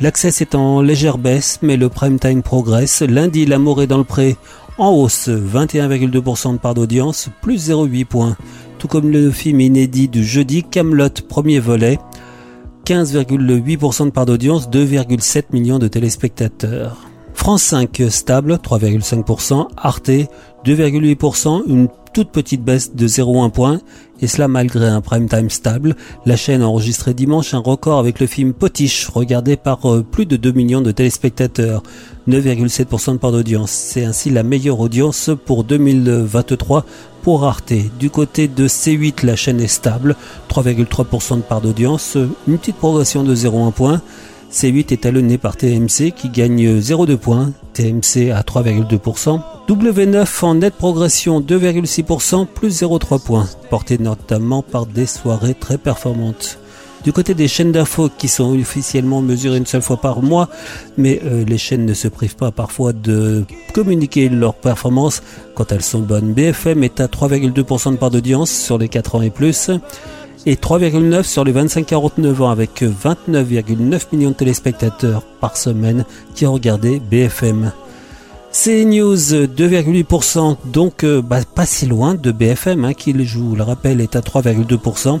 L'accès 0.00 0.28
est 0.28 0.54
en 0.54 0.82
légère 0.82 1.16
baisse, 1.16 1.60
mais 1.62 1.76
le 1.76 1.88
prime 1.88 2.18
time 2.18 2.42
progresse. 2.42 3.00
Lundi, 3.02 3.46
L'amour 3.46 3.80
est 3.80 3.86
dans 3.86 3.98
le 3.98 4.04
pré 4.04 4.36
en 4.76 4.90
hausse, 4.90 5.28
21,2% 5.28 6.54
de 6.54 6.58
part 6.58 6.74
d'audience, 6.74 7.30
plus 7.40 7.70
0,8 7.70 8.04
points. 8.04 8.36
Tout 8.78 8.88
comme 8.88 9.08
le 9.08 9.30
film 9.30 9.60
inédit 9.60 10.08
du 10.08 10.24
jeudi, 10.24 10.64
Camelot, 10.64 11.08
premier 11.28 11.60
volet, 11.60 11.98
15,8% 12.84 14.06
de 14.06 14.10
part 14.10 14.26
d'audience, 14.26 14.68
2,7 14.68 15.44
millions 15.52 15.78
de 15.78 15.88
téléspectateurs. 15.88 17.13
France 17.44 17.64
5 17.64 18.04
stable, 18.08 18.54
3,5%, 18.54 19.68
Arte 19.76 20.08
2,8%, 20.64 21.64
une 21.66 21.88
toute 22.14 22.30
petite 22.30 22.64
baisse 22.64 22.94
de 22.94 23.06
0,1 23.06 23.50
point, 23.50 23.80
et 24.22 24.26
cela 24.28 24.48
malgré 24.48 24.86
un 24.86 25.02
prime 25.02 25.28
time 25.28 25.50
stable. 25.50 25.94
La 26.24 26.36
chaîne 26.36 26.62
a 26.62 26.68
enregistré 26.68 27.12
dimanche 27.12 27.52
un 27.52 27.58
record 27.58 27.98
avec 27.98 28.18
le 28.18 28.26
film 28.26 28.54
Potiche, 28.54 29.08
regardé 29.08 29.58
par 29.58 29.92
euh, 29.92 30.02
plus 30.02 30.24
de 30.24 30.36
2 30.36 30.52
millions 30.52 30.80
de 30.80 30.90
téléspectateurs, 30.90 31.82
9,7% 32.28 33.12
de 33.12 33.18
part 33.18 33.32
d'audience. 33.32 33.72
C'est 33.72 34.06
ainsi 34.06 34.30
la 34.30 34.42
meilleure 34.42 34.80
audience 34.80 35.28
pour 35.44 35.64
2023 35.64 36.86
pour 37.20 37.44
Arte. 37.44 37.74
Du 37.98 38.08
côté 38.08 38.48
de 38.48 38.66
C8, 38.66 39.26
la 39.26 39.36
chaîne 39.36 39.60
est 39.60 39.66
stable, 39.66 40.16
3,3% 40.48 41.36
de 41.36 41.42
part 41.42 41.60
d'audience, 41.60 42.16
une 42.48 42.56
petite 42.56 42.76
progression 42.76 43.22
de 43.22 43.36
0,1 43.36 43.70
point. 43.70 44.00
C8 44.54 44.92
est 44.92 45.00
talonné 45.00 45.36
par 45.36 45.56
TMC 45.56 46.12
qui 46.14 46.28
gagne 46.28 46.78
0,2 46.78 47.16
points, 47.16 47.52
TMC 47.72 48.30
à 48.30 48.42
3,2%. 48.42 49.40
W9 49.68 50.44
en 50.44 50.54
nette 50.54 50.74
progression 50.74 51.40
2,6%, 51.40 52.46
plus 52.46 52.82
0,3 52.82 53.20
points, 53.20 53.48
porté 53.68 53.98
notamment 53.98 54.62
par 54.62 54.86
des 54.86 55.06
soirées 55.06 55.54
très 55.54 55.76
performantes. 55.76 56.60
Du 57.02 57.12
côté 57.12 57.34
des 57.34 57.48
chaînes 57.48 57.72
d'infos 57.72 58.08
qui 58.16 58.28
sont 58.28 58.56
officiellement 58.56 59.22
mesurées 59.22 59.58
une 59.58 59.66
seule 59.66 59.82
fois 59.82 59.96
par 59.96 60.22
mois, 60.22 60.48
mais 60.96 61.20
euh, 61.24 61.44
les 61.44 61.58
chaînes 61.58 61.84
ne 61.84 61.92
se 61.92 62.06
privent 62.06 62.36
pas 62.36 62.52
parfois 62.52 62.92
de 62.92 63.44
communiquer 63.74 64.28
leurs 64.28 64.54
performances 64.54 65.24
quand 65.56 65.72
elles 65.72 65.82
sont 65.82 65.98
bonnes. 65.98 66.32
BFM 66.32 66.84
est 66.84 67.00
à 67.00 67.06
3,2% 67.06 67.90
de 67.90 67.96
part 67.96 68.10
d'audience 68.10 68.52
sur 68.52 68.78
les 68.78 68.88
4 68.88 69.16
ans 69.16 69.22
et 69.22 69.30
plus 69.30 69.70
et 70.46 70.54
3,9 70.56 71.22
sur 71.22 71.44
les 71.44 71.52
25-49 71.52 72.42
ans 72.42 72.50
avec 72.50 72.82
29,9 72.82 74.02
millions 74.12 74.30
de 74.30 74.34
téléspectateurs 74.34 75.22
par 75.40 75.56
semaine 75.56 76.04
qui 76.34 76.46
ont 76.46 76.52
regardé 76.52 77.00
BFM. 77.00 77.72
CNews 78.52 79.16
2,8% 79.16 80.56
donc 80.66 81.02
euh, 81.02 81.20
bah, 81.20 81.40
pas 81.54 81.66
si 81.66 81.86
loin 81.86 82.14
de 82.14 82.30
BFM 82.30 82.84
hein, 82.84 82.94
qui 82.94 83.12
le 83.12 83.24
joue, 83.24 83.56
le 83.56 83.64
rappel 83.64 84.00
est 84.00 84.14
à 84.14 84.20
3,2%. 84.20 85.20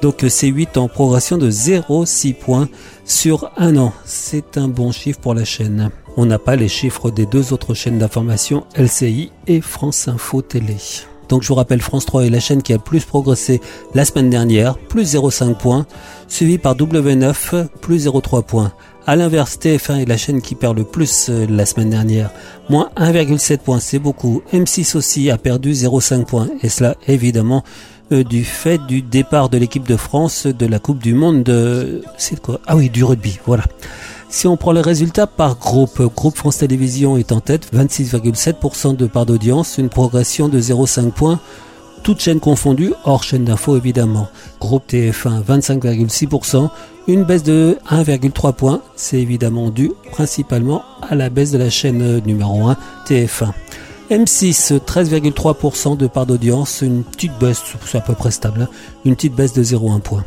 Donc 0.00 0.22
C8 0.22 0.78
en 0.78 0.88
progression 0.88 1.38
de 1.38 1.50
0,6 1.50 2.34
points 2.34 2.68
sur 3.04 3.50
un 3.56 3.76
an. 3.76 3.92
C'est 4.04 4.56
un 4.56 4.68
bon 4.68 4.90
chiffre 4.90 5.20
pour 5.20 5.34
la 5.34 5.44
chaîne. 5.44 5.90
On 6.16 6.26
n'a 6.26 6.38
pas 6.38 6.56
les 6.56 6.68
chiffres 6.68 7.10
des 7.10 7.26
deux 7.26 7.52
autres 7.52 7.74
chaînes 7.74 7.98
d'information, 7.98 8.64
LCI 8.76 9.30
et 9.46 9.60
France 9.60 10.08
Info 10.08 10.42
Télé. 10.42 10.76
Donc 11.32 11.42
je 11.42 11.48
vous 11.48 11.54
rappelle, 11.54 11.80
France 11.80 12.04
3 12.04 12.26
est 12.26 12.28
la 12.28 12.40
chaîne 12.40 12.60
qui 12.60 12.74
a 12.74 12.76
le 12.76 12.82
plus 12.82 13.06
progressé 13.06 13.62
la 13.94 14.04
semaine 14.04 14.28
dernière, 14.28 14.76
plus 14.76 15.14
0,5 15.14 15.54
points, 15.54 15.86
suivi 16.28 16.58
par 16.58 16.76
W9, 16.76 17.68
plus 17.80 18.06
0,3 18.06 18.42
points. 18.42 18.74
A 19.06 19.16
l'inverse, 19.16 19.56
TF1 19.58 20.02
est 20.02 20.04
la 20.04 20.18
chaîne 20.18 20.42
qui 20.42 20.54
perd 20.54 20.76
le 20.76 20.84
plus 20.84 21.30
euh, 21.30 21.46
la 21.48 21.64
semaine 21.64 21.88
dernière, 21.88 22.30
moins 22.68 22.90
1,7 22.98 23.60
points, 23.60 23.80
c'est 23.80 23.98
beaucoup. 23.98 24.42
M6 24.52 24.94
aussi 24.94 25.30
a 25.30 25.38
perdu 25.38 25.72
0,5 25.72 26.26
points, 26.26 26.48
et 26.62 26.68
cela 26.68 26.96
évidemment 27.08 27.64
euh, 28.12 28.24
du 28.24 28.44
fait 28.44 28.76
du 28.86 29.00
départ 29.00 29.48
de 29.48 29.56
l'équipe 29.56 29.88
de 29.88 29.96
France 29.96 30.46
de 30.46 30.66
la 30.66 30.80
Coupe 30.80 30.98
du 30.98 31.14
Monde 31.14 31.44
de... 31.44 32.02
C'est 32.18 32.42
quoi? 32.42 32.60
Ah 32.66 32.76
oui, 32.76 32.90
du 32.90 33.04
rugby, 33.04 33.38
voilà. 33.46 33.64
Si 34.32 34.46
on 34.48 34.56
prend 34.56 34.72
les 34.72 34.80
résultats 34.80 35.26
par 35.26 35.58
groupe, 35.58 36.00
groupe 36.16 36.38
France 36.38 36.56
Télévisions 36.56 37.18
est 37.18 37.32
en 37.32 37.40
tête, 37.40 37.68
26,7% 37.74 38.96
de 38.96 39.06
part 39.06 39.26
d'audience, 39.26 39.76
une 39.76 39.90
progression 39.90 40.48
de 40.48 40.58
0,5 40.58 41.10
points, 41.10 41.38
toutes 42.02 42.20
chaînes 42.20 42.40
confondues, 42.40 42.94
hors 43.04 43.24
chaîne 43.24 43.44
d'info 43.44 43.76
évidemment. 43.76 44.28
Groupe 44.58 44.84
TF1, 44.90 45.44
25,6%, 45.44 46.70
une 47.08 47.24
baisse 47.24 47.42
de 47.42 47.76
1,3 47.90 48.54
points, 48.54 48.80
c'est 48.96 49.20
évidemment 49.20 49.68
dû 49.68 49.92
principalement 50.12 50.82
à 51.06 51.14
la 51.14 51.28
baisse 51.28 51.50
de 51.50 51.58
la 51.58 51.68
chaîne 51.68 52.22
numéro 52.24 52.68
1, 52.68 52.76
TF1. 53.06 53.50
M6, 54.10 54.78
13,3% 54.78 55.98
de 55.98 56.06
part 56.06 56.24
d'audience, 56.24 56.80
une 56.80 57.04
petite 57.04 57.38
baisse, 57.38 57.62
c'est 57.84 57.98
à 57.98 58.00
peu 58.00 58.14
près 58.14 58.30
stable, 58.30 58.62
hein. 58.62 58.68
une 59.04 59.14
petite 59.14 59.34
baisse 59.34 59.52
de 59.52 59.62
0,1 59.62 60.00
point. 60.00 60.24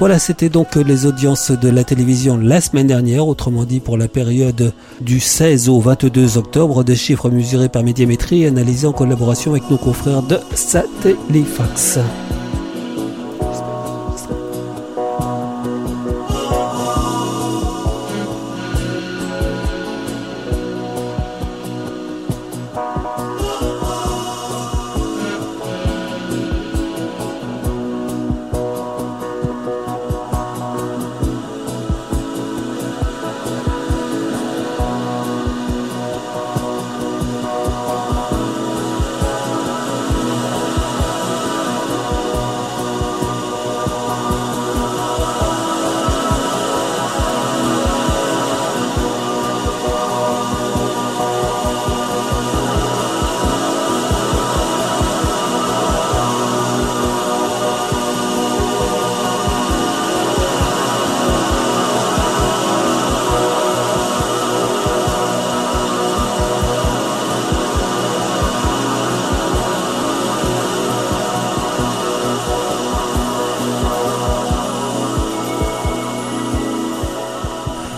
Voilà, 0.00 0.18
c'était 0.18 0.48
donc 0.48 0.74
les 0.74 1.06
audiences 1.06 1.52
de 1.52 1.68
la 1.68 1.84
télévision 1.84 2.36
la 2.36 2.60
semaine 2.60 2.88
dernière, 2.88 3.26
autrement 3.28 3.64
dit 3.64 3.80
pour 3.80 3.96
la 3.96 4.08
période 4.08 4.72
du 5.00 5.20
16 5.20 5.68
au 5.68 5.80
22 5.80 6.36
octobre, 6.36 6.82
des 6.82 6.96
chiffres 6.96 7.30
mesurés 7.30 7.68
par 7.68 7.84
Médiamétrie 7.84 8.42
et 8.42 8.48
analysés 8.48 8.88
en 8.88 8.92
collaboration 8.92 9.52
avec 9.52 9.70
nos 9.70 9.78
confrères 9.78 10.22
de 10.22 10.38
Satellifax. 10.54 12.00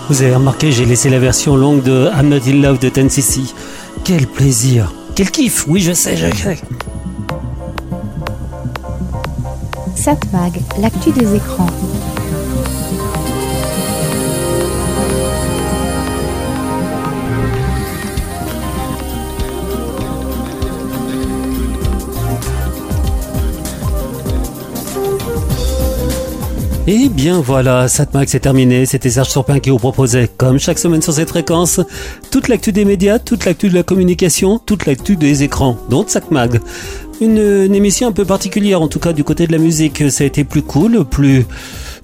Vous 0.08 0.22
avez 0.22 0.34
remarqué, 0.36 0.70
j'ai 0.70 0.84
laissé 0.84 1.10
la 1.10 1.18
version 1.18 1.56
longue 1.56 1.82
de 1.82 2.08
I'm 2.16 2.28
Not 2.28 2.46
in 2.46 2.62
Love 2.62 2.78
de 2.78 2.88
10cc. 2.88 3.52
Quel 4.04 4.28
plaisir 4.28 4.92
Quel 5.16 5.32
kiff 5.32 5.66
Oui, 5.66 5.80
je 5.80 5.92
sais, 5.92 6.16
je 6.16 6.26
sais. 6.36 6.58
Satmag, 9.96 10.60
l'actu 10.78 11.10
des 11.10 11.34
écrans. 11.34 11.66
Et 26.88 27.08
bien 27.08 27.40
voilà, 27.40 27.88
Satmax 27.88 28.36
est 28.36 28.40
terminé. 28.40 28.86
C'était 28.86 29.10
Serge 29.10 29.28
Surpin 29.28 29.58
qui 29.58 29.70
vous 29.70 29.78
proposait, 29.78 30.30
comme 30.36 30.60
chaque 30.60 30.78
semaine 30.78 31.02
sur 31.02 31.12
cette 31.12 31.30
fréquence, 31.30 31.80
toute 32.30 32.46
l'actu 32.46 32.70
des 32.70 32.84
médias, 32.84 33.18
toute 33.18 33.44
l'actu 33.44 33.68
de 33.68 33.74
la 33.74 33.82
communication, 33.82 34.60
toute 34.60 34.86
l'actu 34.86 35.16
des 35.16 35.42
écrans, 35.42 35.76
donc 35.90 36.10
Satmag. 36.10 36.60
Une, 37.20 37.38
une, 37.38 37.74
émission 37.74 38.06
un 38.06 38.12
peu 38.12 38.24
particulière, 38.24 38.82
en 38.82 38.88
tout 38.88 39.00
cas 39.00 39.12
du 39.12 39.24
côté 39.24 39.48
de 39.48 39.52
la 39.52 39.58
musique. 39.58 40.10
Ça 40.12 40.22
a 40.22 40.26
été 40.28 40.44
plus 40.44 40.62
cool, 40.62 41.04
plus, 41.04 41.44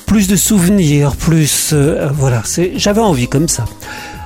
plus 0.05 0.27
de 0.27 0.35
souvenirs, 0.35 1.15
plus, 1.15 1.71
euh, 1.73 2.09
voilà. 2.13 2.43
J'avais 2.75 3.01
envie 3.01 3.29
comme 3.29 3.47
ça. 3.47 3.67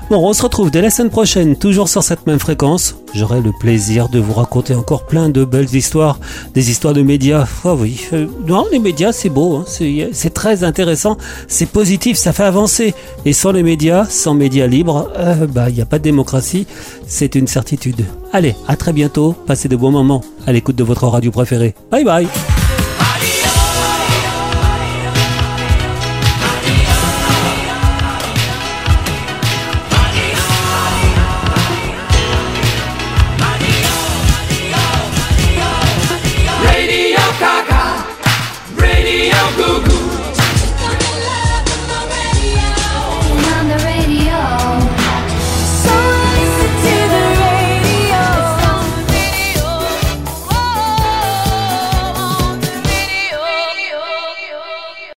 Bon, 0.08 0.18
on 0.18 0.32
se 0.32 0.42
retrouve 0.42 0.70
dès 0.70 0.82
la 0.82 0.90
semaine 0.90 1.10
prochaine, 1.10 1.56
toujours 1.56 1.88
sur 1.88 2.04
cette 2.04 2.28
même 2.28 2.38
fréquence. 2.38 2.94
J'aurai 3.12 3.40
le 3.40 3.50
plaisir 3.50 4.08
de 4.08 4.20
vous 4.20 4.34
raconter 4.34 4.72
encore 4.72 5.04
plein 5.04 5.28
de 5.28 5.44
belles 5.44 5.74
histoires, 5.74 6.20
des 6.54 6.70
histoires 6.70 6.94
de 6.94 7.02
médias. 7.02 7.44
Ah 7.64 7.74
oui, 7.74 8.00
euh, 8.12 8.28
non, 8.46 8.66
les 8.70 8.78
médias, 8.78 9.10
c'est 9.10 9.30
beau, 9.30 9.56
hein, 9.56 9.64
c'est 9.66 10.32
très 10.32 10.62
intéressant, 10.62 11.16
c'est 11.48 11.66
positif, 11.66 12.16
ça 12.16 12.32
fait 12.32 12.44
avancer. 12.44 12.94
Et 13.24 13.32
sans 13.32 13.50
les 13.50 13.64
médias, 13.64 14.04
sans 14.08 14.34
médias 14.34 14.68
libres, 14.68 15.10
euh, 15.16 15.48
bah, 15.48 15.70
il 15.70 15.74
n'y 15.74 15.82
a 15.82 15.86
pas 15.86 15.98
de 15.98 16.04
démocratie, 16.04 16.68
c'est 17.08 17.34
une 17.34 17.48
certitude. 17.48 18.04
Allez, 18.32 18.54
à 18.68 18.76
très 18.76 18.92
bientôt, 18.92 19.32
passez 19.32 19.68
de 19.68 19.74
bons 19.74 19.90
moments 19.90 20.22
à 20.46 20.52
l'écoute 20.52 20.76
de 20.76 20.84
votre 20.84 21.08
radio 21.08 21.32
préférée. 21.32 21.74
Bye 21.90 22.04
bye 22.04 22.28